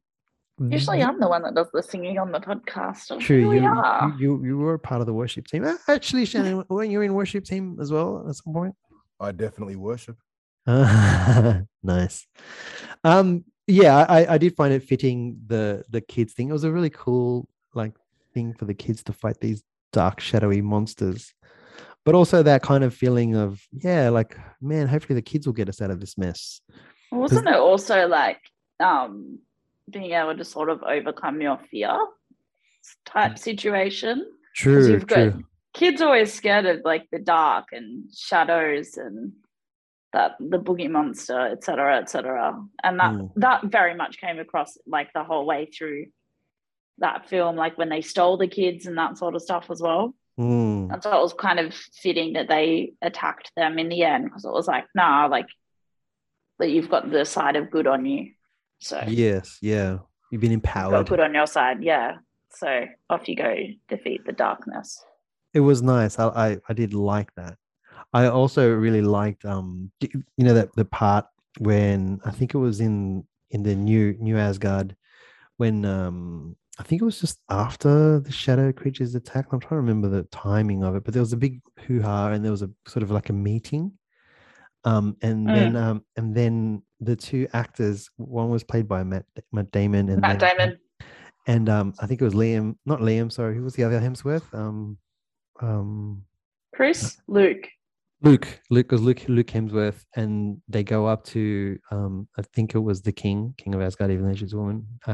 [0.69, 3.05] Usually I'm the one that does the singing on the podcast.
[3.05, 4.13] So True, here you, are.
[4.19, 5.63] you you you were part of the worship team.
[5.63, 8.75] Uh, Actually, Shannon, weren't you in worship team as well at some point?
[9.19, 10.17] I definitely worship.
[10.67, 12.27] nice.
[13.03, 16.49] Um, yeah, I I did find it fitting the the kids thing.
[16.49, 17.93] It was a really cool like
[18.33, 21.33] thing for the kids to fight these dark, shadowy monsters,
[22.05, 25.69] but also that kind of feeling of yeah, like man, hopefully the kids will get
[25.69, 26.61] us out of this mess.
[27.11, 28.39] Wasn't it also like
[28.79, 29.39] um
[29.89, 31.97] being able to sort of overcome your fear
[33.05, 34.25] type situation?
[34.55, 35.43] True, you've got- true.
[35.73, 39.31] Kids always scared of like the dark and shadows and
[40.11, 42.61] that the boogie monster, etc., cetera, et cetera.
[42.83, 43.31] And that Mm.
[43.37, 46.07] that very much came across like the whole way through
[46.97, 50.13] that film, like when they stole the kids and that sort of stuff as well.
[50.37, 54.25] Mm, And so it was kind of fitting that they attacked them in the end
[54.25, 55.47] because it was like, nah, like
[56.59, 58.33] that you've got the side of good on you.
[58.81, 59.99] So yes, yeah.
[60.31, 61.07] You've been empowered.
[61.07, 62.17] put on your side, yeah.
[62.53, 63.55] So off you go,
[63.89, 65.03] defeat the darkness.
[65.53, 66.19] it was nice.
[66.19, 67.57] I, I I did like that.
[68.13, 71.25] I also really liked um you know that the part
[71.59, 74.95] when I think it was in in the new new Asgard
[75.57, 79.47] when um I think it was just after the shadow creatures attack.
[79.51, 82.29] I'm trying to remember the timing of it, but there was a big hoo ha
[82.29, 83.91] and there was a sort of like a meeting.
[84.83, 85.53] Um and Mm.
[85.55, 90.21] then um and then the two actors, one was played by Matt Matt Damon and
[90.21, 90.77] Matt then- Damon.
[91.47, 94.51] and um I think it was Liam, not Liam, sorry, who was the other Hemsworth?
[94.53, 94.97] Um
[95.61, 96.23] um
[96.73, 97.67] Chris, Luke.
[98.23, 102.79] Luke, Luke was Luke, Luke Hemsworth, and they go up to, um, I think it
[102.79, 104.85] was the king, king of Asgard, even though she's a woman.
[105.07, 105.13] I,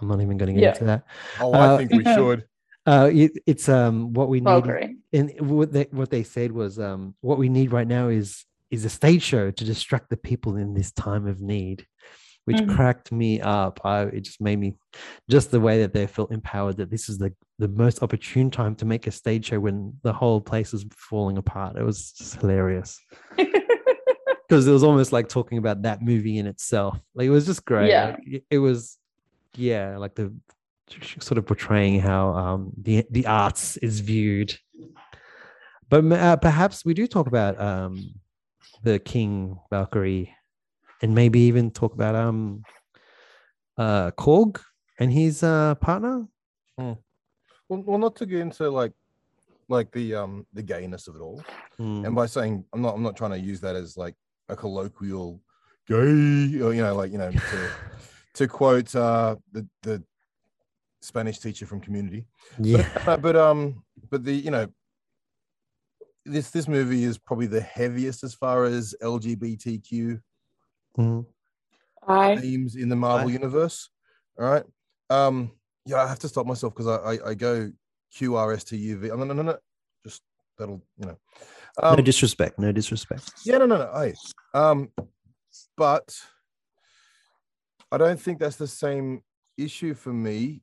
[0.00, 0.70] I'm not even going to get Yeah.
[0.72, 1.04] into that.
[1.38, 2.44] Oh, I Uh, think we should.
[2.86, 4.96] Uh, it, it's um, what we need, Valkyrie.
[5.12, 8.84] and what they what they said was, um, what we need right now is is
[8.84, 11.86] a stage show to distract the people in this time of need,
[12.44, 12.74] which Mhm.
[12.74, 13.80] cracked me up.
[13.84, 14.74] I it just made me,
[15.30, 18.74] just the way that they felt empowered that this is the the most opportune time
[18.76, 21.76] to make a stage show when the whole place is falling apart.
[21.78, 23.00] It was just hilarious
[23.36, 26.98] because it was almost like talking about that movie in itself.
[27.14, 27.88] Like it was just great.
[27.90, 28.06] Yeah.
[28.06, 28.98] Like, it- it was,
[29.54, 30.34] yeah, like the
[31.18, 34.56] sort of portraying how um the the arts is viewed.
[35.88, 38.14] But uh, perhaps we do talk about um
[38.82, 40.34] the King Valkyrie,
[41.02, 42.62] and maybe even talk about um
[43.78, 44.60] uh Korg
[44.98, 46.26] and his uh partner.
[47.68, 48.92] Well, well, not to get into like
[49.68, 51.42] like the um the gayness of it all.
[51.76, 52.04] Hmm.
[52.04, 54.14] And by saying I'm not I'm not trying to use that as like
[54.48, 55.40] a colloquial
[55.88, 57.70] gay or you know like you know to
[58.34, 60.02] to quote uh the the
[61.00, 62.26] Spanish teacher from Community.
[62.58, 62.88] yeah.
[63.06, 64.68] Uh, but um but the you know
[66.26, 70.20] this this movie is probably the heaviest as far as LGBTQ
[70.98, 71.26] Mm.
[72.08, 73.90] I themes in the Marvel I- universe.
[74.38, 74.64] All right.
[75.10, 75.52] Um,
[75.84, 77.70] yeah, I have to stop myself because I, I I go
[78.12, 79.10] Q R S T U V.
[79.10, 79.58] Oh, no, no, no, no.
[80.04, 80.22] Just
[80.58, 81.18] that'll you know.
[81.82, 82.58] Um, no disrespect.
[82.58, 83.30] No disrespect.
[83.44, 83.90] yeah, no, no, no.
[83.92, 84.14] I
[84.54, 84.90] um,
[85.76, 86.16] but
[87.92, 89.22] I don't think that's the same
[89.58, 90.62] issue for me.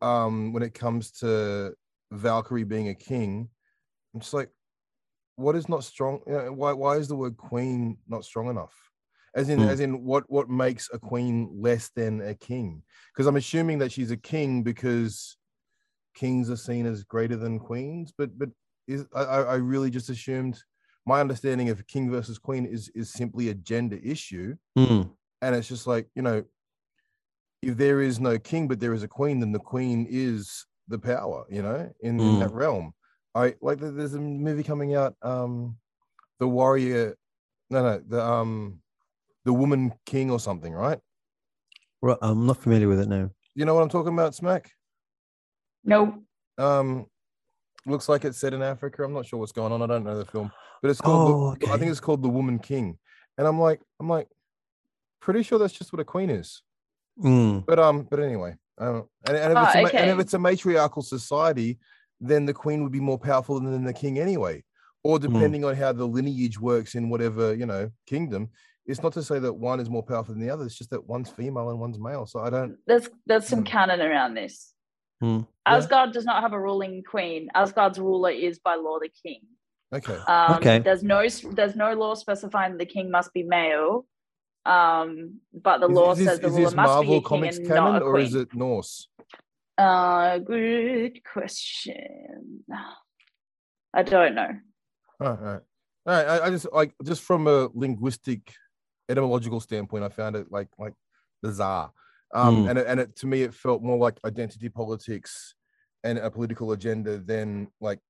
[0.00, 1.74] Um, when it comes to
[2.12, 3.48] Valkyrie being a king,
[4.14, 4.48] I'm just like,
[5.38, 6.20] what is not strong?
[6.26, 8.74] you know, Why why is the word queen not strong enough?
[9.34, 9.68] As in, Hmm.
[9.68, 12.82] as in, what what makes a queen less than a king?
[13.12, 15.36] Because I'm assuming that she's a king because
[16.14, 18.12] kings are seen as greater than queens.
[18.16, 18.50] But but
[18.88, 20.62] is I I really just assumed
[21.06, 25.68] my understanding of king versus queen is is simply a gender issue, Mm, and it's
[25.68, 26.44] just like you know,
[27.62, 30.98] if there is no king but there is a queen, then the queen is the
[30.98, 31.44] power.
[31.50, 32.92] You know, in, in that realm.
[33.38, 35.76] I like there- there's a movie coming out, um,
[36.40, 37.16] the warrior,
[37.70, 38.80] no no the um,
[39.44, 40.98] the woman king or something, right?
[42.02, 43.30] Right, I'm not familiar with it now.
[43.54, 44.70] You know what I'm talking about, Smack?
[45.84, 46.22] No.
[46.58, 47.06] Um,
[47.86, 49.02] looks like it's set in Africa.
[49.04, 49.82] I'm not sure what's going on.
[49.82, 50.50] I don't know the film,
[50.82, 51.30] but it's called.
[51.32, 52.98] Oh, the, I think it's called The Woman King,
[53.36, 54.28] and I'm like, I'm like,
[55.20, 56.62] pretty sure that's just what a queen is.
[57.22, 60.34] Mm, But um, but anyway, um, and, and, if it's a, ma- and if it's
[60.34, 61.78] a matriarchal society,
[62.20, 64.62] then the queen would be more powerful than the king anyway.
[65.04, 68.50] Or depending on how the lineage works in whatever you know kingdom,
[68.84, 70.64] it's not to say that one is more powerful than the other.
[70.64, 72.26] It's just that one's female and one's male.
[72.26, 72.76] So I don't.
[72.86, 73.66] There's there's some Mm.
[73.66, 74.72] canon around this.
[75.20, 75.36] Hmm.
[75.38, 75.42] Yeah.
[75.66, 77.48] Asgard does not have a ruling queen.
[77.54, 79.40] Asgard's ruler is by law the king.
[79.94, 80.16] Okay.
[80.28, 80.78] Um, Okay.
[80.80, 84.04] There's no there's no law specifying that the king must be male.
[84.66, 87.14] Um, but the Is- law is this, says the is ruler this must be Marvel
[87.14, 89.08] a king Comics and not canon a or is it Norse?
[89.78, 92.64] Uh, good question.
[93.94, 94.50] I don't know.
[95.20, 95.60] All right, all right.
[96.06, 98.52] All right, I, I just like just from a linguistic,
[99.08, 100.94] etymological standpoint, I found it like like
[101.42, 101.92] bizarre.
[102.34, 102.70] Um, Mm.
[102.70, 105.54] and it, and it to me it felt more like identity politics
[106.04, 108.00] and a political agenda than like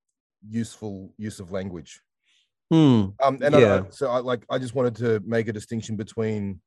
[0.49, 2.01] useful use of language.
[2.73, 5.97] mm, Um, and I- I, so I like I just wanted to make a distinction
[5.97, 6.61] between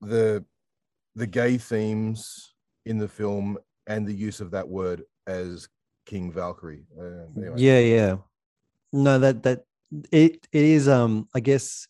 [0.00, 0.44] the
[1.16, 2.54] the gay themes
[2.86, 5.68] in the film and the use of that word as
[6.06, 6.84] King Valkyrie.
[6.98, 7.54] Uh, anyway.
[7.56, 8.16] Yeah, yeah.
[8.92, 9.64] No, that that
[10.10, 11.86] it it is um I guess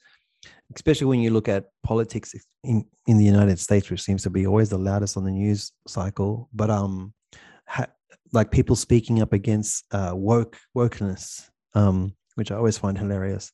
[0.75, 2.35] especially when you look at politics
[2.65, 5.73] in in the United States which seems to be always the loudest on the news
[5.87, 7.13] cycle, but um
[7.67, 7.87] ha-
[8.33, 13.53] like people speaking up against uh woke wokeness um which I always find hilarious.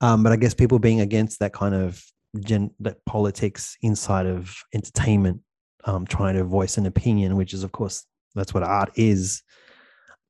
[0.00, 2.02] Um but I guess people being against that kind of
[2.40, 5.40] gen that politics inside of entertainment
[5.84, 9.42] um trying to voice an opinion which is of course that's what art is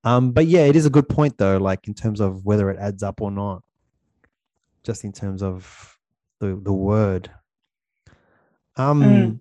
[0.04, 2.78] um, but yeah, it is a good point though, like in terms of whether it
[2.78, 3.62] adds up or not.
[4.84, 5.98] Just in terms of
[6.40, 7.30] the the word.
[8.76, 9.40] Um Mm.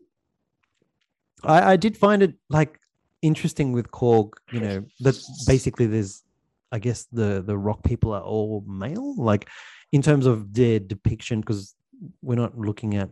[1.44, 2.80] I, I did find it like
[3.22, 6.24] interesting with Korg, you know, that basically there's
[6.72, 9.50] I guess the the rock people are all male, like
[9.92, 11.76] in terms of their depiction, because
[12.22, 13.10] we're not looking at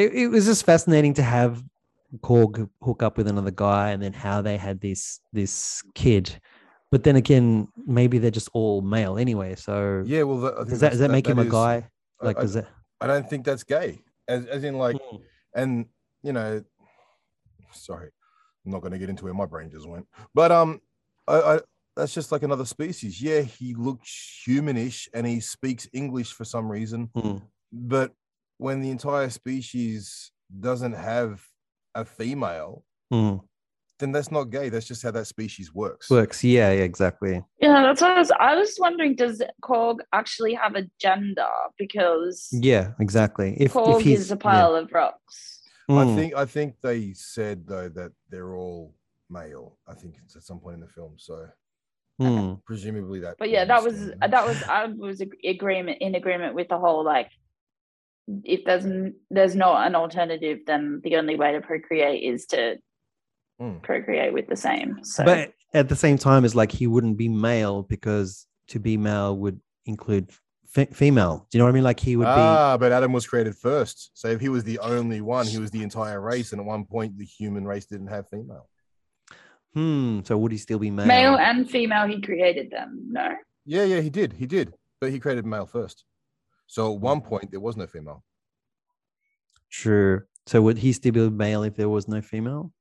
[0.00, 1.62] it, it was just fascinating to have
[2.20, 6.40] Korg hook up with another guy and then how they had this this kid.
[6.90, 9.54] But then again, maybe they're just all male anyway.
[9.54, 11.88] So Yeah, well, that, does that does that make him a is- guy?
[12.22, 12.68] Like I, does that
[13.00, 14.00] I don't think that's gay.
[14.28, 15.20] As, as in, like, Mm,
[15.54, 15.86] and
[16.22, 16.62] you know,
[17.72, 18.10] sorry,
[18.64, 20.06] I'm not going to get into where my brain just went.
[20.34, 20.80] But um,
[21.26, 21.60] I, I
[21.96, 23.20] that's just like another species.
[23.22, 27.08] Yeah, he looks humanish and he speaks English for some reason.
[27.16, 27.42] mm,
[27.72, 28.12] But
[28.60, 31.42] when the entire species doesn't have
[31.94, 33.40] a female, mm.
[33.98, 34.68] then that's not gay.
[34.68, 36.10] That's just how that species works.
[36.10, 36.44] works?
[36.44, 37.42] Yeah, yeah, exactly.
[37.58, 38.30] Yeah, that's what I was.
[38.38, 41.48] I was wondering, does Korg actually have a gender?
[41.78, 43.56] Because Yeah, exactly.
[43.58, 44.38] If Korg if he's is a yeah.
[44.40, 45.62] pile of rocks.
[45.88, 48.94] I Mm, think I think they said though that they're all
[49.28, 49.78] male.
[49.88, 51.14] I think it's at some point in the film.
[51.16, 51.48] So
[52.20, 53.36] mm, presumably that.
[53.38, 57.30] But yeah, that was that was I was agreement in agreement with the whole like
[58.44, 58.84] if there's
[59.30, 62.76] there's not an alternative, then the only way to procreate is to
[63.60, 63.82] Mm.
[63.82, 65.00] procreate with the same.
[65.04, 68.96] So But at the same time, it's like he wouldn't be male because to be
[68.96, 70.30] male would include
[70.66, 71.46] fe- female.
[71.50, 71.84] Do you know what I mean?
[71.84, 74.12] Like he would be ah, but Adam was created first.
[74.14, 76.52] So if he was the only one, he was the entire race.
[76.52, 78.66] And at one point, the human race didn't have female.
[79.74, 80.20] Hmm.
[80.24, 81.06] So would he still be male?
[81.06, 83.08] male and female, he created them.
[83.10, 83.34] No,
[83.66, 84.32] Yeah, yeah, he did.
[84.32, 84.72] He did.
[85.00, 86.04] But he created male first.
[86.70, 87.24] So at one mm.
[87.24, 88.22] point, there was no female.
[89.72, 90.22] True.
[90.46, 92.72] So would he still be male if there was no female?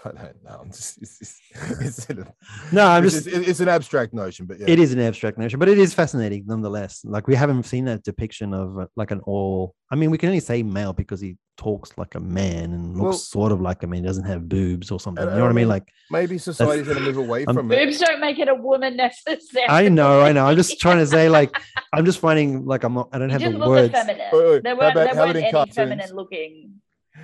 [0.04, 0.58] I don't know.
[0.62, 1.40] I'm just, it's, it's,
[1.80, 2.28] it's, an-
[2.72, 3.26] No, I'm just.
[3.26, 4.66] it's, it's an abstract notion, but yeah.
[4.68, 7.04] It is an abstract notion, but it is fascinating nonetheless.
[7.04, 9.74] Like we haven't seen that depiction of uh, like an all.
[9.90, 13.00] I mean, we can only say male because he talks like a man and looks
[13.02, 14.02] Well- sort of like a man.
[14.02, 15.24] He doesn't have boobs or something.
[15.24, 15.54] You know what I I mean?
[15.56, 17.84] mean, Like Maybe society's going to move away I'm- from it.
[17.84, 19.68] Boobs don't make it a woman necessarily.
[19.68, 20.46] I know, I know.
[20.46, 21.56] I'm just trying to say like
[21.92, 23.08] I'm just finding like I'm not.
[23.12, 23.88] I don't You have didn't the look words.
[23.94, 24.32] effeminate.
[24.32, 25.74] Wait, wait, There weren't, about- there weren't any cartoons?
[25.74, 26.74] feminine looking.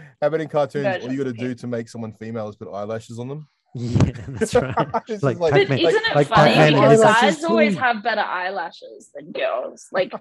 [0.20, 0.86] How about in cartoons?
[0.86, 3.48] All Versions you got to do to make someone female is put eyelashes on them.
[3.74, 4.74] Yeah, that's right.
[5.08, 5.50] It's Like just.
[5.52, 9.88] But Like- isn't it like funny Pac-Man because guys always have better eyelashes than girls?
[9.90, 10.12] Like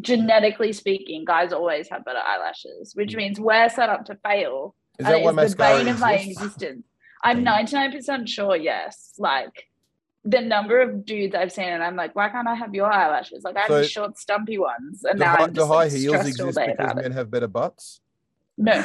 [0.00, 3.16] genetically speaking, guys always have better eyelashes, which mm.
[3.16, 4.74] means we're set up to fail.
[4.98, 6.84] is and that why it is the mascara bane of my existence.
[7.24, 9.14] I'm 99% sure, yes.
[9.18, 9.68] Like
[10.24, 13.42] the number of dudes I've seen, and I'm like, why can't I have your eyelashes?
[13.42, 15.68] Like I have So- these short, stumpy ones, and Do, now high, I'm do just
[15.68, 17.02] high like, heels stressed all exist because about it.
[17.02, 18.00] men have better butts?
[18.58, 18.84] No.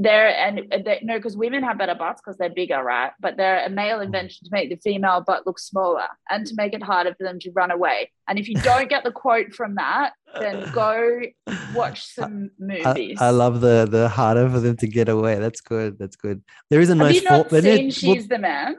[0.00, 3.10] There and they, no, because women have better butts because they're bigger, right?
[3.18, 4.04] But they're a male mm.
[4.04, 7.40] invention to make the female butt look smaller and to make it harder for them
[7.40, 8.10] to run away.
[8.28, 11.20] And if you don't get the quote from that, then go
[11.74, 13.18] watch some movies.
[13.20, 15.36] I love the the harder for them to get away.
[15.40, 15.98] That's good.
[15.98, 16.42] That's good.
[16.70, 18.76] There is a Have nice you not seen She's the Man?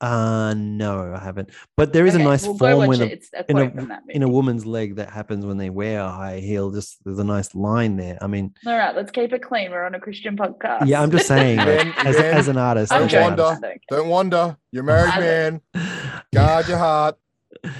[0.00, 1.50] Uh no, I haven't.
[1.76, 3.08] But there is Okay, a nice well, go form watch when it.
[3.10, 4.14] a, It's a in a- quote from that movie.
[4.14, 6.70] in a woman's leg that happens when they wear a high heel.
[6.70, 8.18] Just there's a nice line there.
[8.22, 9.70] I mean, All right, let's keep it clean.
[9.70, 10.86] We're on a Christian podcast.
[10.86, 13.24] yeah, I'm just saying, like, as, Ben, as an artist, Don't an joking.
[13.26, 13.42] wonder.
[13.44, 13.84] artist.
[13.90, 14.56] Don't wonder.
[14.72, 15.60] You're married man.
[16.34, 17.16] Guard your heart.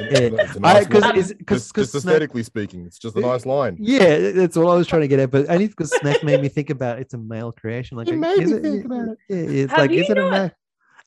[0.00, 0.18] Yeah.
[0.32, 0.86] It's a I nice
[1.32, 3.76] because Just, just aesthetically speaking, it's just a nice line.
[3.80, 5.30] Yeah, that's all I was trying to get at.
[5.32, 7.96] But only because Smack made me think about it's a male creation.
[7.96, 9.18] Like, You made is me it- think about it.
[9.28, 10.50] Yeah, it's Have like, you is it a not male?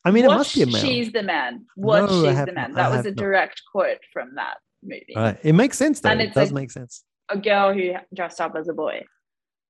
[0.04, 0.76] I mean, it must be a male.
[0.82, 1.66] She's the Man.
[1.78, 2.74] Watch No, She's the Man.
[2.74, 3.18] That I was have a not.
[3.18, 5.14] direct quote from that movie.
[5.16, 5.38] Right.
[5.44, 6.10] It makes sense though.
[6.10, 7.04] And It does a- make sense.
[7.30, 9.06] A girl who dressed up as a boy.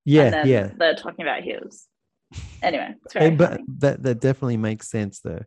[0.05, 0.71] Yeah, and yeah.
[0.77, 1.85] They're talking about heels.
[2.63, 5.41] Anyway, it's very but that that definitely makes sense though.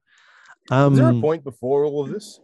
[0.70, 2.38] Um, Is there a point before all of this?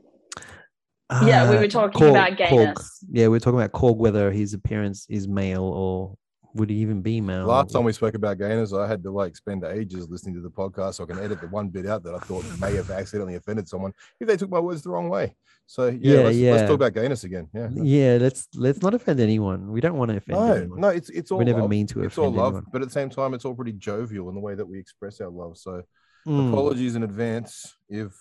[1.11, 2.49] Yeah, we uh, were talking Korg- about Korg.
[2.51, 3.05] gayness.
[3.11, 6.17] Yeah, we are talking about Korg, whether his appearance is male or
[6.55, 7.47] would he even be male?
[7.47, 10.51] Last time we spoke about gayness, I had to like spend ages listening to the
[10.51, 13.37] podcast so I can edit the one bit out that I thought may have accidentally
[13.37, 15.35] offended someone if they took my words the wrong way.
[15.67, 17.49] So yeah, Yeah, let's, let's talk about gayness again.
[17.55, 17.69] Yeah.
[17.73, 19.71] Yeah, let's let's not offend anyone.
[19.71, 20.81] We don't want to offend No, anyone.
[20.81, 21.71] no, it's it's all we never love.
[21.71, 22.67] mean to it's all offend love, anyone.
[22.73, 25.21] but at the same time, it's all pretty jovial in the way that we express
[25.21, 25.57] our love.
[25.59, 25.83] So
[26.27, 28.13] Mm, apologies in advance if,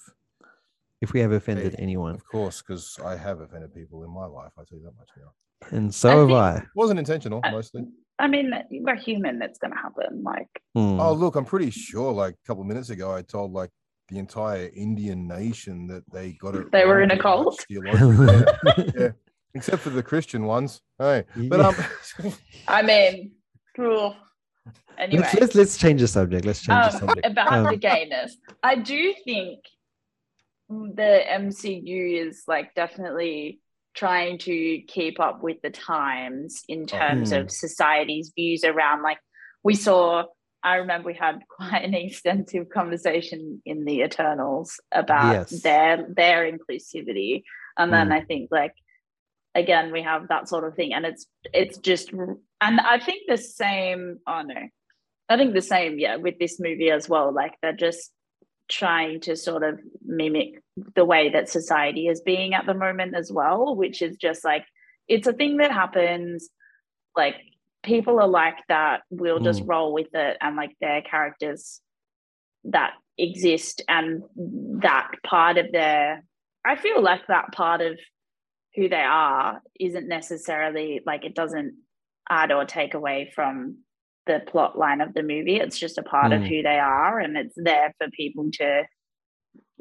[1.01, 4.25] if we have offended Hey, anyone, of course, because I have offended people in my
[4.25, 4.53] life.
[4.57, 5.77] I tell you that much now.
[5.77, 6.67] and so I have think- I.
[6.75, 7.86] wasn't intentional, I- mostly.
[8.20, 9.41] I mean, we're human.
[9.41, 10.24] It's going to happen.
[10.24, 10.99] Like, Mm.
[11.01, 12.11] Oh, look, I'm pretty sure.
[12.11, 13.72] Like a couple of minutes ago, I told like
[14.09, 16.72] the entire Indian nation that they got it.
[16.72, 17.65] They were in a cult?
[17.70, 17.80] yeah,
[18.97, 19.09] yeah.
[19.55, 20.82] except for the Christian ones.
[20.99, 21.76] Hey, but um,
[22.67, 23.32] I mean,
[23.76, 24.15] cool.
[24.97, 26.45] Anyway, let's, let's let's change the subject.
[26.45, 27.26] Let's change the um, subject.
[27.26, 29.59] about Um, the gayness, I do think
[30.70, 33.59] the MCU is like definitely
[33.95, 37.37] trying to keep up with the times in terms Hmm.
[37.39, 39.17] of society's views around like
[39.63, 40.23] we saw
[40.61, 45.61] I remember we had quite an extensive conversation in the Eternals about Yes.
[45.61, 47.43] their their inclusivity.
[47.77, 48.13] And then Mm.
[48.13, 48.73] I think like
[49.55, 53.37] again we have that sort of thing and it's it's just and I think the
[53.37, 54.67] same oh no.
[55.31, 57.31] I think the same, yeah, with this movie as well.
[57.31, 58.11] Like they're just
[58.70, 60.61] trying to sort of mimic
[60.95, 64.65] the way that society is being at the moment as well, which is just like
[65.07, 66.49] it's a thing that happens.
[67.17, 67.36] Like
[67.84, 69.01] people are like that.
[69.09, 69.43] We'll hmm.
[69.43, 71.82] just roll with it, and like their characters
[72.65, 74.24] that exist, and
[74.82, 76.24] that part of their.
[76.63, 77.97] I feel like that part of
[78.76, 81.76] who they are isn't necessarily like it doesn't
[82.30, 83.80] add or take away from
[84.30, 85.57] the plot line of the movie.
[85.63, 86.47] It's just a part of Mm.
[86.49, 88.69] who they are, and it's there for people to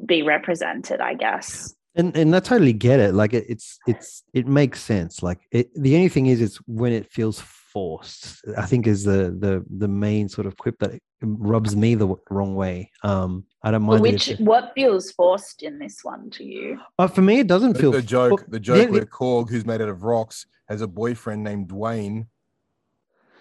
[0.05, 1.73] be represented, I guess.
[1.95, 3.13] and and I totally get it.
[3.21, 5.13] Like it, it's it's it makes sense.
[5.27, 7.39] Like it, the only thing is, it's when it feels
[7.73, 8.43] forced.
[8.57, 10.91] I think is the the the main sort of quip that
[11.21, 12.91] rubs me the wrong way.
[13.03, 13.31] Um,
[13.63, 14.01] I don't mind.
[14.01, 16.79] Which it's- what feels forced in this one to you?
[16.99, 19.49] uh, for me, it doesn't the, feel the joke, well, the joke the- where Korg,
[19.49, 22.27] who's made out of rocks, has a boyfriend named Dwayne.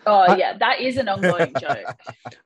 [0.08, 1.86] Oh I- yeah, that is an ongoing joke.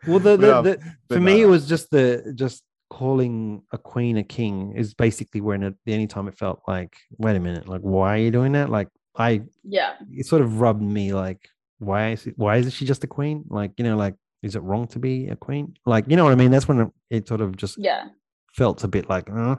[0.07, 1.43] Well, the, the, the but for me, no.
[1.45, 5.95] it was just the just calling a queen a king is basically when it, the
[5.95, 8.69] only time it felt like, wait a minute, like why are you doing that?
[8.69, 9.95] Like I, Yeah.
[10.11, 11.49] it sort of rubbed me like,
[11.79, 13.45] why is it, why is she just a queen?
[13.49, 15.75] Like you know, like is it wrong to be a queen?
[15.87, 16.51] Like you know what I mean?
[16.51, 18.09] That's when it, it sort of just Yeah.
[18.53, 19.57] felt a bit like, uh,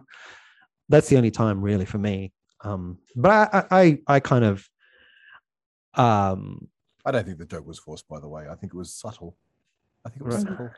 [0.89, 2.34] that's the only time really for me.
[2.64, 4.68] Um, but I, I, I, I kind of,
[5.95, 6.68] um,
[7.06, 8.47] I don't think the joke was forced, by the way.
[8.49, 9.36] I think it was subtle.
[10.06, 10.43] I think it was Right.
[10.47, 10.72] subtle.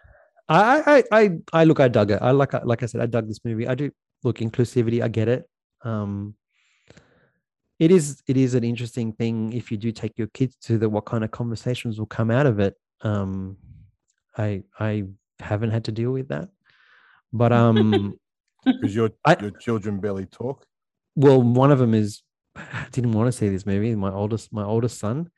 [0.48, 1.80] I, I, I, I look.
[1.80, 2.20] I dug it.
[2.22, 3.68] I like, like I said, I dug this movie.
[3.68, 3.92] I do
[4.24, 5.02] look inclusivity.
[5.04, 5.50] I get it.
[5.84, 6.36] Um,
[7.80, 10.88] it is, it is an interesting thing if you do take your kids to the
[10.88, 12.76] what kind of conversations will come out of it.
[13.02, 13.58] Um,
[14.38, 15.06] I, I
[15.40, 16.50] haven't had to deal with that,
[17.34, 18.18] but um,
[18.66, 20.66] Because your I- your children barely talk.
[21.16, 22.22] well, one of them is
[22.56, 23.94] I didn't want to see this movie.
[23.96, 25.30] My oldest, my oldest son.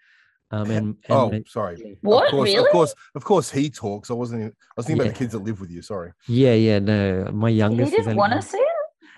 [0.52, 1.98] Um, and, and oh, my- sorry.
[2.02, 2.26] What?
[2.26, 2.66] Of course, really?
[2.66, 4.10] of course, of course, he talks.
[4.10, 4.42] I wasn't.
[4.42, 5.82] Even, I was thinking about the kids that live with you.
[5.82, 6.12] Sorry.
[6.28, 7.94] yeah, yeah, no, my youngest.
[7.94, 8.68] is didn't want to see it.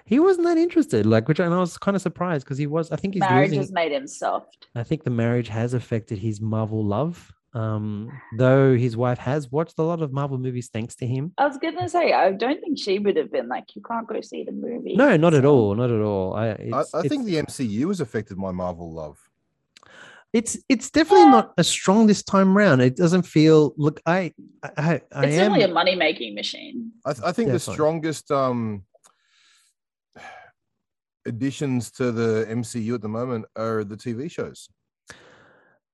[0.05, 1.05] He wasn't that interested.
[1.05, 2.91] Like, which and I was kind of surprised because he was.
[2.91, 3.59] I think he's Marriage losing.
[3.59, 4.67] has made him soft.
[4.73, 7.31] I think the marriage has affected his Marvel love.
[7.53, 11.33] Um, though his wife has watched a lot of Marvel movies thanks to him.
[11.37, 14.21] I was gonna say, I don't think she would have been like, you can't go
[14.21, 14.95] see the movie.
[14.95, 16.33] No, not at all, not at all.
[16.33, 19.19] I, I, it's, I think it's, the MCU has affected my Marvel love.
[20.33, 21.31] It's it's definitely Yeah.
[21.31, 22.81] not as strong this time round.
[22.81, 23.73] It doesn't feel.
[23.77, 25.39] Look, I I I, I It's am.
[25.51, 26.91] certainly a money making machine.
[27.05, 28.83] I, th- I think the strongest um
[31.25, 34.69] additions to the MCU at the moment are the TV shows.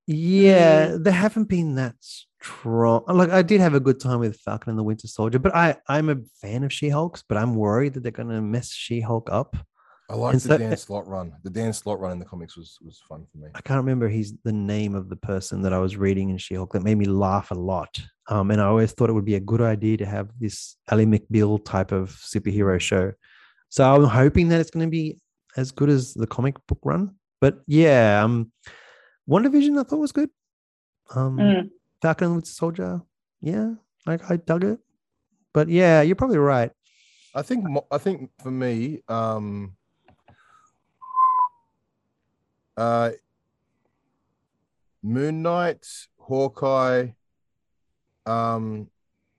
[0.06, 3.02] Yeah, they haven't been that strong.
[3.08, 5.76] Like I did have a good time with Falcon and the Winter Soldier, but I
[5.88, 9.28] I'm a fan of She Hulk's, but I'm worried that they're gonna mess She Hulk
[9.32, 9.56] up.
[10.08, 11.32] I like And the so- Dan Slott run.
[11.42, 13.48] The Dan Slott run in the comics was was fun for me.
[13.54, 16.54] I can't remember he's the name of the person that I was reading in She
[16.54, 18.00] Hulk that made me laugh a lot.
[18.28, 21.04] Um, and I always thought it would be a good idea to have this Ally
[21.04, 23.12] McBeal type of superhero show.
[23.68, 25.18] So I'm hoping that it's going to be
[25.56, 27.16] as good as the comic book run.
[27.40, 28.52] But yeah, um,
[29.28, 30.30] WandaVision I thought was good.
[31.14, 31.70] Um, Mm.
[32.02, 33.00] Falcon with Soldier,
[33.40, 33.74] yeah,
[34.06, 34.78] like I dug it.
[35.54, 36.70] But yeah, you're probably right.
[37.34, 39.76] I think I think for me, um,
[42.76, 43.10] uh,
[45.02, 45.86] Moon Knight,
[46.18, 47.08] Hawkeye,
[48.26, 48.88] um,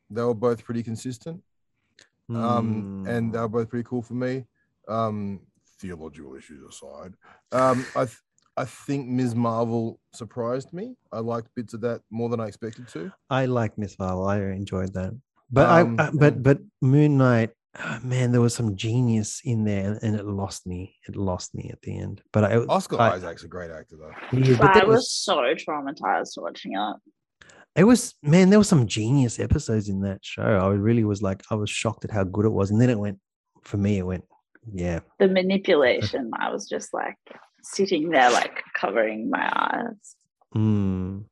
[0.10, 1.42] they were both pretty consistent,
[2.34, 3.42] um, and they Hmm.
[3.44, 4.46] were both pretty cool for me.
[4.88, 5.42] Um,
[5.80, 7.14] theological issues aside,
[7.52, 8.22] um, I th-
[8.56, 9.36] I think Ms.
[9.36, 10.96] Marvel surprised me.
[11.12, 13.12] I liked bits of that more than I expected to.
[13.30, 14.00] I like Ms.
[14.00, 14.26] Marvel.
[14.28, 15.14] I enjoyed that.
[15.52, 19.64] But Um, I, I but but Moon Knight, ah, man, there was some genius in
[19.64, 20.96] there, and, and it lost me.
[21.08, 22.22] It lost me at the end.
[22.34, 24.38] But I, Oscar I- Isaac's a great actor though.
[24.38, 26.96] yeah, but I was, was, so traumatized watching it.
[27.76, 30.42] it was man, there was some genius episodes in that show.
[30.42, 33.00] I really was like, I was shocked at how good it was, and then it
[33.00, 33.20] went.
[33.64, 34.24] For me, it went,
[34.72, 37.18] yeah, The manipulation, I was just like
[37.64, 40.16] sitting there, like covering my eyes.
[40.56, 41.26] Mm.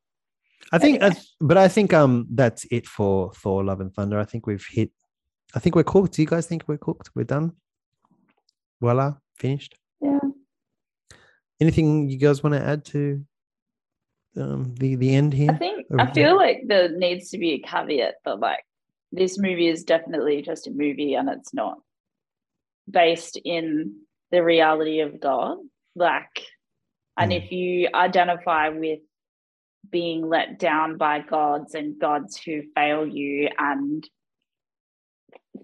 [0.73, 1.13] I think, Anyway.
[1.15, 4.19] th- but I think um that's it for Thor: Love and Thunder.
[4.19, 4.91] I think we've hit.
[5.55, 6.13] I think we're cooked.
[6.13, 7.09] Do you guys think we're cooked?
[7.15, 7.53] We're done.
[8.81, 9.75] Voila, finished.
[10.01, 10.19] Yeah.
[11.61, 13.23] Anything you guys want to add to
[14.37, 15.51] um the the end here?
[15.51, 18.63] I think I feel like there needs to be a caveat that like
[19.13, 21.77] this movie is definitely just a movie and it's not
[22.89, 24.01] based in
[24.31, 25.57] the reality of God.
[25.95, 26.45] Like,
[27.17, 27.43] and Mm.
[27.43, 28.99] if you identify with
[29.89, 34.07] being let down by gods and gods who fail you and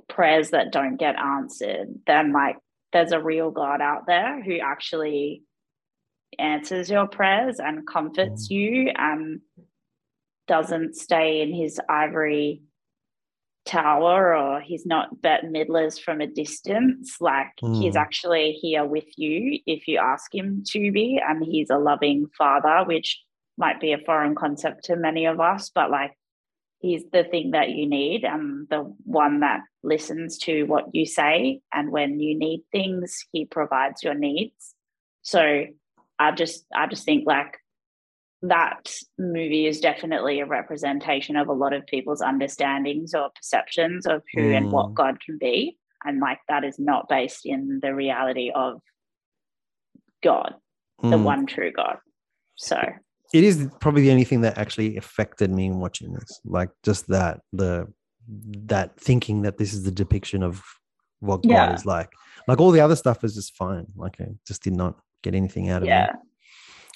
[0.10, 2.58] prayers that don't get answered, then like
[2.94, 5.44] there's a real God out there who actually
[6.40, 9.42] answers your prayers and comforts you and
[10.48, 12.62] doesn't stay in his ivory
[13.66, 17.18] tower or he's not Bette Midler's from a distance.
[17.22, 18.02] Like he's Mm.
[18.02, 22.84] actually here with you if you ask him to be, and he's a loving father,
[22.86, 23.22] which
[23.58, 26.18] might be a foreign concept to many of us, but like
[26.82, 31.62] he's the thing that you need and the one that listens to what you say.
[31.74, 34.76] And when you need things, he provides your needs.
[35.22, 35.66] So
[36.20, 37.58] I just I just think like
[38.44, 44.24] that movie is definitely a representation of a lot of people's understandings or perceptions of
[44.34, 44.94] who and what Mm.
[44.96, 45.78] God can be.
[46.04, 48.82] And like that is not based in the reality of
[50.24, 50.56] God,
[51.04, 51.24] the Mm.
[51.24, 52.00] one true God.
[52.56, 52.80] So
[53.34, 56.42] It is probably the only thing that actually affected me in watching this.
[56.46, 57.88] Like just that the
[58.28, 60.62] that thinking that this is the depiction of
[61.20, 61.74] what God Yeah.
[61.74, 62.10] is like.
[62.48, 63.88] Like all the other stuff is just fine.
[63.96, 65.92] Like I just did not get anything out of it.
[65.92, 66.12] yeah.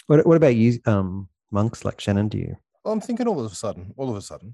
[0.08, 1.86] What What about you, um, monks?
[1.86, 2.56] Like Shannon, do you?
[2.84, 4.54] Well, I'm thinking all of a sudden, all of a sudden,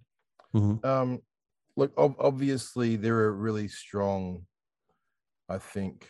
[0.54, 0.86] Mhm.
[0.86, 1.22] um,
[1.76, 4.46] look, ob- obviously there are really strong,
[5.50, 6.10] I think,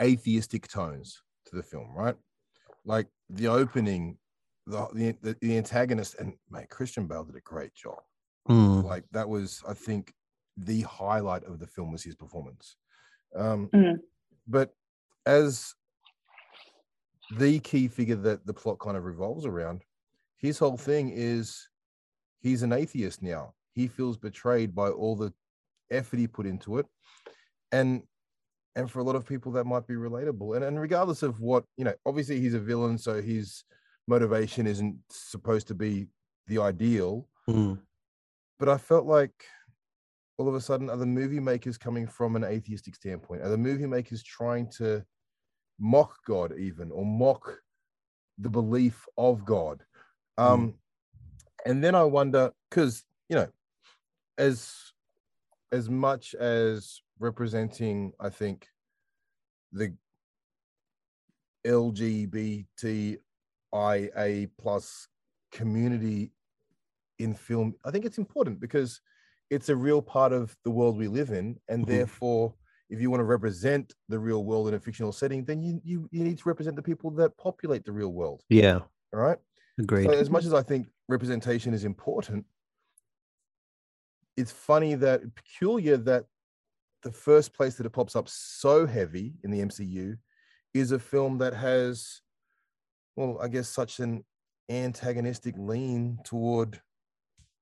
[0.00, 2.16] atheistic tones to the film, right?
[2.84, 4.18] Like the opening,
[4.66, 7.98] the the, the, the antagonist, and mate, Christian Bale did a great job.
[8.48, 8.84] Mm.
[8.84, 10.12] Like that was, I think,
[10.56, 12.76] the highlight of the film was his performance.
[13.36, 13.98] Um, Mm.
[14.46, 14.72] But
[15.26, 15.74] as
[17.36, 19.82] the key figure that the plot kind of revolves around,
[20.38, 21.68] his whole thing is
[22.40, 23.54] he's an atheist now.
[23.74, 25.32] he feels betrayed by all the
[25.90, 26.86] effort he put into it
[27.70, 28.02] and
[28.76, 31.64] and for a lot of people that might be relatable and, and regardless of what
[31.76, 33.64] you know obviously he's a villain so his
[34.06, 36.06] motivation isn't supposed to be
[36.46, 37.78] the ideal Mm.
[38.58, 39.44] but i felt like
[40.38, 43.42] all of a sudden are the movie makers coming from an atheistic standpoint?
[43.42, 45.04] Are the movie makers trying to
[45.80, 47.58] mock god even or mock
[48.38, 49.84] the belief of god?
[50.36, 50.74] Um
[51.66, 53.48] and then i wonder because you know
[54.38, 54.92] as
[55.72, 58.68] as much as representing i think
[59.72, 59.92] the
[61.66, 63.18] lgbtia
[64.58, 65.08] plus
[65.52, 66.32] community
[67.18, 67.74] in film.
[67.84, 69.00] I think it's important because
[69.50, 71.58] it's a real part of the world we live in.
[71.68, 71.88] And Mhm.
[71.88, 72.54] therefore
[72.90, 76.08] if you want to represent the real world in a fictional setting then you, you
[76.10, 78.42] you need to represent the people that populate the real world.
[78.48, 78.78] Yeah,
[79.12, 79.38] all right?
[79.78, 80.04] Agreed.
[80.04, 82.46] so as much as I think representation is important,
[84.36, 86.24] it's funny that peculiar that
[87.02, 90.16] the first place that it pops up so heavy in the MCU
[90.74, 92.20] is a film that has,
[93.16, 94.24] well, I guess such an
[94.68, 96.80] antagonistic lean toward,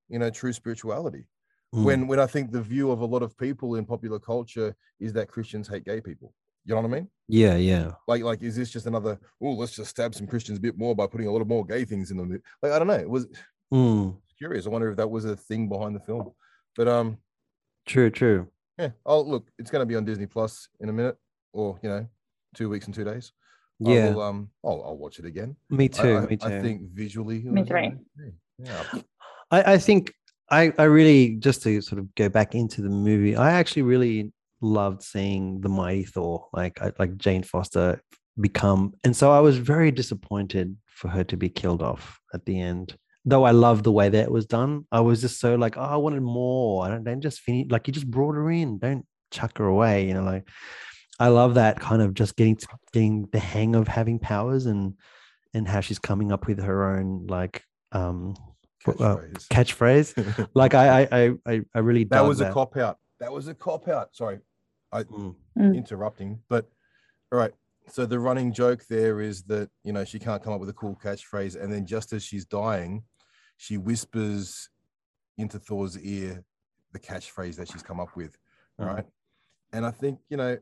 [0.09, 1.29] you know, true spirituality.
[1.75, 1.85] Mm.
[1.85, 5.13] When when I think the view of a lot of people in popular culture is
[5.15, 6.33] that Christians hate gay people.
[6.65, 7.09] You know what I mean?
[7.29, 10.61] yeah, yeah, like like is this just another oh let's just stab some christians a
[10.61, 12.89] bit more by putting a lot of more gay things in them like i don't
[12.89, 13.27] know it was
[13.73, 14.17] Mm.
[14.39, 16.31] curious i wonder if that was a thing behind the film
[16.77, 17.19] but um
[17.85, 18.49] True, true.
[18.79, 21.17] Yeah oh look it's going to be on disney plus in a minute
[21.53, 22.07] or you know
[22.55, 23.33] two weeks and two days
[23.85, 26.17] I Yeah, will, um I'll, I'll watch it again me too.
[26.17, 26.47] I, me too.
[26.47, 27.87] I think visually Me was, three.
[27.87, 28.83] uh, yeah
[29.51, 30.13] I, I think
[30.51, 34.33] I, I really just to sort of go back into the movie, I actually really
[34.61, 38.01] loved seeing the mighty Thor, like I, like Jane Foster
[38.41, 42.61] become, and so I was very disappointed for her to be killed off at the
[42.61, 42.97] end.
[43.27, 45.83] Though I love the way that it was done, I was just so like, oh,
[45.83, 46.87] I wanted more.
[46.87, 50.07] I don't, don't just finish like you just brought her in, don't chuck her away.
[50.07, 50.49] You know, like
[51.19, 54.95] I love that kind of just getting to, getting the hang of having powers and
[55.53, 57.63] and how she's coming up with her own like
[57.93, 58.35] um
[58.87, 59.17] uh,
[59.49, 59.49] catchphrase.
[59.49, 60.49] catchphrase.
[60.55, 63.49] Like I I I I, I really that dug was a cop out that was
[63.49, 64.39] a cop out sorry
[65.05, 65.35] Mm,
[65.75, 66.69] interrupting, but
[67.33, 67.53] all right.
[67.89, 70.75] So the running joke there is that you know she can't come up with a
[70.75, 73.05] cool catchphrase, and then just as she's dying,
[73.57, 74.69] she whispers
[75.39, 76.45] into Thor's ear
[76.93, 78.37] the catchphrase that she's come up with,
[78.81, 79.05] uh, right?
[79.73, 80.57] And I think you know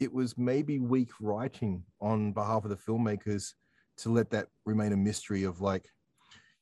[0.00, 3.54] it was maybe weak writing on behalf of the filmmakers
[3.98, 5.86] to let that remain a mystery of like,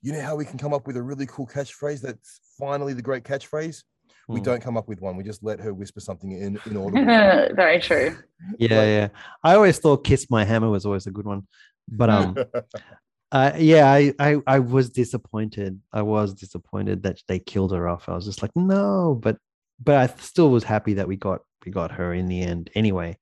[0.02, 3.02] you know how we can come up with a really cool catchphrase that's finally the
[3.02, 3.82] great catchphrase.
[4.28, 4.44] We mm.
[4.44, 5.16] don't come up with one.
[5.16, 7.04] We just let her whisper something in inaudible.
[7.54, 8.16] Very true.
[8.58, 9.08] Yeah, Like- yeah.
[9.42, 11.46] I always thought "Kiss My Hammer" was always a good one,
[11.88, 12.36] but um,
[13.36, 15.78] uh, yeah, I, I I was disappointed.
[15.92, 18.08] I was disappointed that they killed her off.
[18.08, 19.36] I was just like, no, but
[19.78, 23.18] but I still was happy that we got we got her in the end anyway.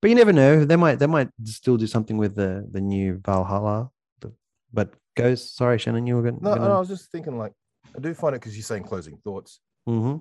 [0.00, 0.64] But you never know.
[0.64, 3.90] They might they might still do something with the the new Valhalla.
[4.20, 4.32] The,
[4.72, 5.50] but goes.
[5.52, 6.38] Sorry, Shannon, you were going.
[6.40, 7.52] No, no, I was just thinking like
[7.94, 9.60] I do find it because you're saying closing thoughts.
[9.86, 10.16] hmm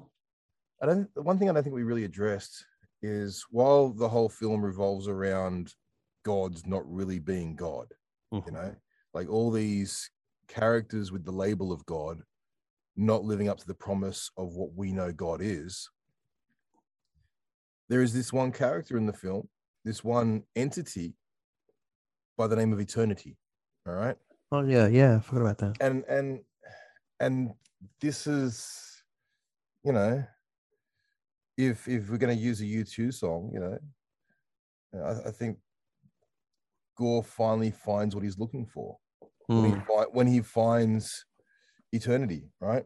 [0.81, 1.13] I don't.
[1.15, 2.65] the One thing I don't think we really addressed
[3.01, 5.73] is while the whole film revolves around
[6.25, 7.87] God's not really being God,
[8.45, 8.75] you know,
[9.13, 10.09] like all these
[10.47, 12.21] characters with the label of God
[12.95, 15.89] not living up to the promise of what we know God is.
[17.89, 19.47] There is this one character in the film,
[19.85, 21.15] this one entity
[22.37, 23.37] by the name of Eternity.
[23.87, 24.15] All right.
[24.51, 25.17] Oh yeah, yeah.
[25.17, 25.77] I forgot about that.
[25.81, 26.39] and and
[27.19, 27.51] and
[28.01, 29.03] this is
[29.83, 30.23] you know
[31.57, 33.77] if if we're going to use a u2 song you know
[35.03, 35.57] I, I think
[36.97, 38.97] Gorr finally finds what he's looking for.
[39.47, 41.25] When, he Mm, fi- when he finds
[41.93, 42.83] eternity right?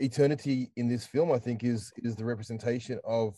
[0.00, 3.36] Eternity in this film i think is is the representation of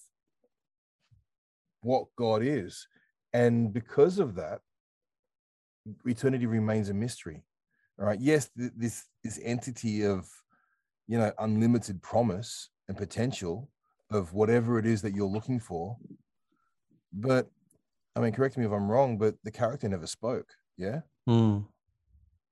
[1.83, 2.87] what god is.
[3.33, 4.61] And because of that
[6.05, 7.43] eternity remains a mystery
[7.99, 8.21] all right?
[8.21, 10.29] Yes th- this this entity of
[11.09, 13.69] you know unlimited promise and potential
[14.11, 15.97] of whatever it is that you're looking for
[17.13, 17.51] but
[18.17, 21.01] i mean correct me if i'm wrong but the character never spoke yeah?
[21.29, 21.67] Mm,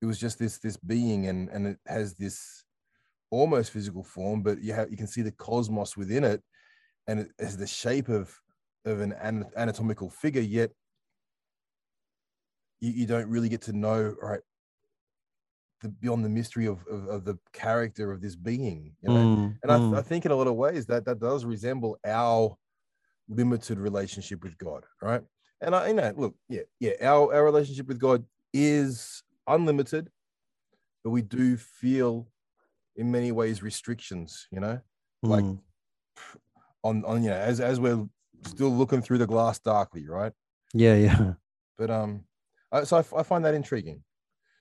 [0.02, 2.64] it was just this this being and and it has this
[3.30, 6.42] almost physical form but you have you can see the cosmos within it
[7.06, 8.38] and it has the shape of
[8.84, 10.70] of an an- anatomical figure yet
[12.80, 14.40] you, you don't really get to know right
[15.80, 19.36] the beyond the mystery of, of, of the character of this being you know?
[19.36, 19.98] Mm, and I, mm.
[19.98, 22.56] I think in a lot of ways that that does resemble our
[23.28, 25.22] limited relationship with god right
[25.60, 30.10] and i you know look yeah yeah our our relationship with god is unlimited
[31.04, 32.26] but we do feel
[32.96, 34.80] in many ways restrictions, you know,
[35.22, 35.60] like Mm.
[36.82, 38.08] on on you know as as we're
[38.44, 40.32] still looking through the glass darkly, right?
[40.74, 41.32] yeah, yeah.
[41.76, 42.24] But um,
[42.72, 44.02] I, so I find that intriguing.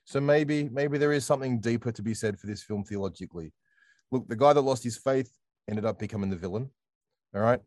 [0.04, 3.52] So maybe maybe there is something deeper to be said for this film theologically.
[4.12, 5.30] Look, the guy that lost his faith
[5.68, 6.70] ended up becoming the villain.
[7.34, 7.60] All right,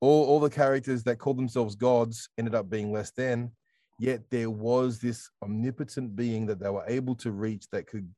[0.00, 3.50] all all the characters that called themselves gods ended up being less than.
[3.98, 8.12] Yet there was this omnipotent being that they were able to reach that could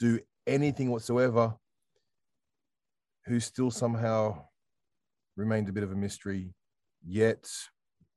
[0.00, 1.54] do anything whatsoever,
[3.26, 4.44] who still somehow
[5.36, 6.52] remained a bit of a mystery,
[7.06, 7.48] yet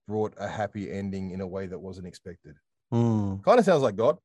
[0.07, 2.56] brought a happy ending in a way that wasn't expected.
[2.94, 3.44] Mm.
[3.44, 4.18] Kind of sounds like God.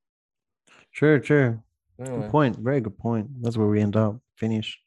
[0.94, 1.60] True, true.
[2.00, 2.56] Anyway, Good point.
[2.56, 3.28] Very good point.
[3.42, 4.18] That's where we end up.
[4.36, 4.78] Finish.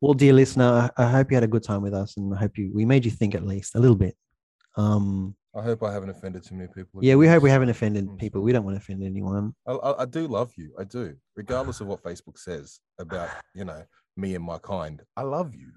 [0.00, 2.38] Well, dear listener, I I hope you had a good time with us, and I
[2.38, 4.16] hope you we made you think at least a little bit.
[4.76, 7.04] Um, I hope I haven't offended too many people.
[7.04, 8.40] yeah, we hope we haven't offended people.
[8.40, 9.54] We don't want to offend anyone.
[9.66, 10.72] I, I, I do love you.
[10.78, 13.84] I do, regardless of what Facebook says about you know
[14.16, 15.02] me and my kind.
[15.16, 15.72] I love you.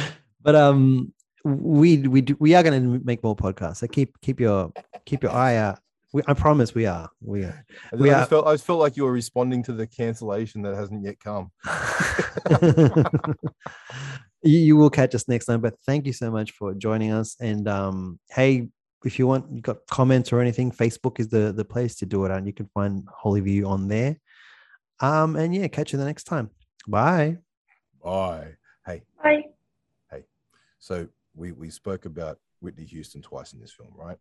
[0.43, 1.13] but um,
[1.45, 3.79] we we do, we are going to make more podcasts.
[3.79, 4.73] So keep keep your
[5.05, 5.81] keep your eye out.
[6.13, 7.11] We, I promise we are.
[7.21, 7.65] We are.
[7.93, 9.87] I, We I are- just felt I just felt like you were responding to the
[9.87, 11.51] cancellation that hasn't yet come.
[14.43, 15.61] you, you will catch us next time.
[15.61, 17.37] But thank you so much for joining us.
[17.41, 18.69] And um, hey,
[19.05, 22.25] if you want, you got comments or anything, Facebook is the the place to do
[22.25, 24.17] it, and you can find Holy View on there.
[25.01, 26.51] Um, and yeah, catch you the next time.
[26.89, 27.39] Bye.
[28.03, 28.55] Bye.
[28.87, 29.43] Hey, Bye.
[30.11, 30.23] Hey.
[30.79, 34.17] So we we spoke about Whitney Houston twice in this film, right?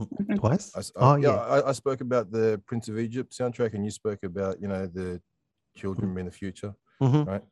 [0.00, 0.34] Mm-hmm.
[0.36, 0.72] Twice.
[0.74, 1.36] I, s- Oh, I- yeah, yeah.
[1.36, 4.86] I, I spoke about the Prince of Egypt soundtrack, and you spoke about you know
[4.86, 5.20] the
[5.76, 6.18] children mm-hmm.
[6.18, 6.74] in the future.
[7.02, 7.26] Mhm.
[7.26, 7.42] Right?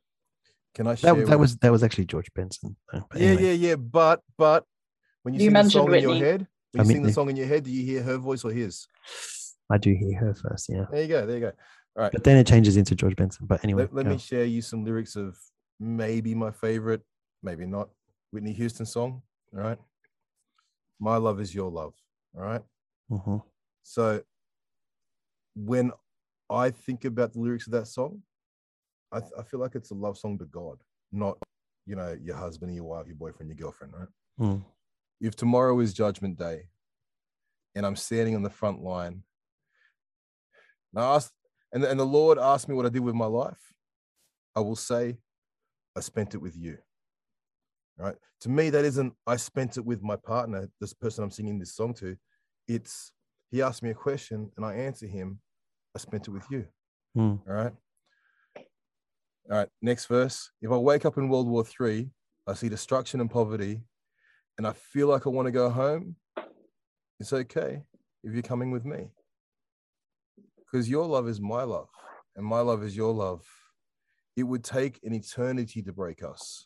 [0.75, 1.13] Can I share?
[1.15, 2.75] That, that with- was that was actually George Benson.
[2.91, 3.43] though, yeah, anyway.
[3.43, 3.75] yeah, yeah.
[3.75, 4.65] But but
[5.23, 6.25] when you, You sing the mentioned song in your Whitney.
[6.25, 6.41] head,
[6.75, 8.17] I when you mean, sing the the- song in your head, do you hear her
[8.17, 8.87] voice or his?
[9.69, 10.85] I do hear her first, yeah.
[10.91, 11.25] There you go.
[11.25, 11.51] There you go.
[11.95, 12.11] All right.
[12.11, 13.45] But then it changes into George Benson.
[13.45, 15.37] But anyway, let, let me share you some lyrics of
[15.79, 17.01] maybe my favorite,
[17.41, 17.89] maybe not
[18.31, 19.21] Whitney Houston song.
[19.55, 19.77] All right.
[20.99, 21.93] My love is your love.
[22.35, 22.61] All right.
[23.11, 23.43] Mhm.
[23.83, 24.23] So
[25.55, 25.91] when
[26.49, 28.23] I think about the lyrics of that song,
[29.11, 30.79] I, th- I feel like it's a love song to God,
[31.11, 31.37] not,
[31.85, 34.07] you know, your husband, your wife, your boyfriend, your girlfriend, right?
[34.39, 34.65] Mm.
[35.21, 36.69] If tomorrow is judgment day
[37.75, 39.23] and I'm standing on the front line,
[40.93, 41.31] and I ask,
[41.71, 43.73] and, and the Lord asked me what I did with my life,
[44.55, 45.17] I will say,
[45.95, 46.77] I spent it with you.
[47.97, 48.15] Right?
[48.41, 51.75] To me, that isn't I spent it with my partner, this person I'm singing this
[51.75, 52.15] song to.
[52.67, 53.11] It's
[53.51, 55.39] he asked me a question and I answer him,
[55.95, 56.65] I spent it with you.
[57.15, 57.39] Mm.
[57.47, 57.73] All right.
[58.57, 59.69] All right.
[59.81, 60.51] Next verse.
[60.61, 62.09] If I wake up in World War III,
[62.47, 63.81] I see destruction and poverty,
[64.57, 66.15] and I feel like I want to go home,
[67.19, 67.83] it's okay
[68.23, 69.09] if you're coming with me.
[70.57, 71.89] Because your love is my love,
[72.35, 73.45] and my love is your love.
[74.35, 76.65] It would take an eternity to break us,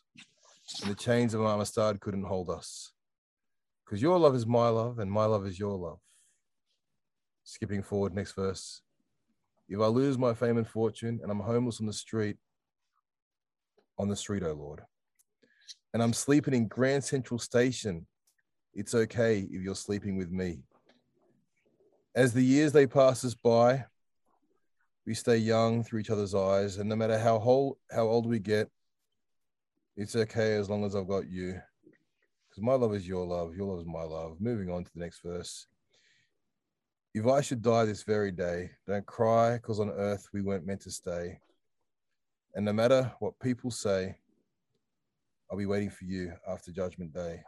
[0.82, 2.92] and the chains of Amistad couldn't hold us.
[3.84, 5.98] Because your love is my love, and my love is your love.
[7.44, 8.82] Skipping forward, next verse.
[9.68, 12.36] If I lose my fame and fortune and I'm homeless on the street,
[13.98, 14.82] on the street, oh Lord,
[15.92, 18.06] and I'm sleeping in Grand Central Station,
[18.74, 20.60] it's okay if you're sleeping with me.
[22.14, 23.84] As the years they pass us by,
[25.06, 28.38] we stay young through each other's eyes, and no matter how whole, how old we
[28.38, 28.68] get,
[29.98, 31.60] it's okay as long as I've got you.
[32.48, 34.36] Because my love is your love, your love is my love.
[34.40, 35.66] Moving on to the next verse.
[37.14, 40.82] If I should die this very day, don't cry, because on earth we weren't meant
[40.82, 41.40] to stay.
[42.54, 44.16] And no matter what people say,
[45.50, 47.42] I'll be waiting for you after Judgment Day.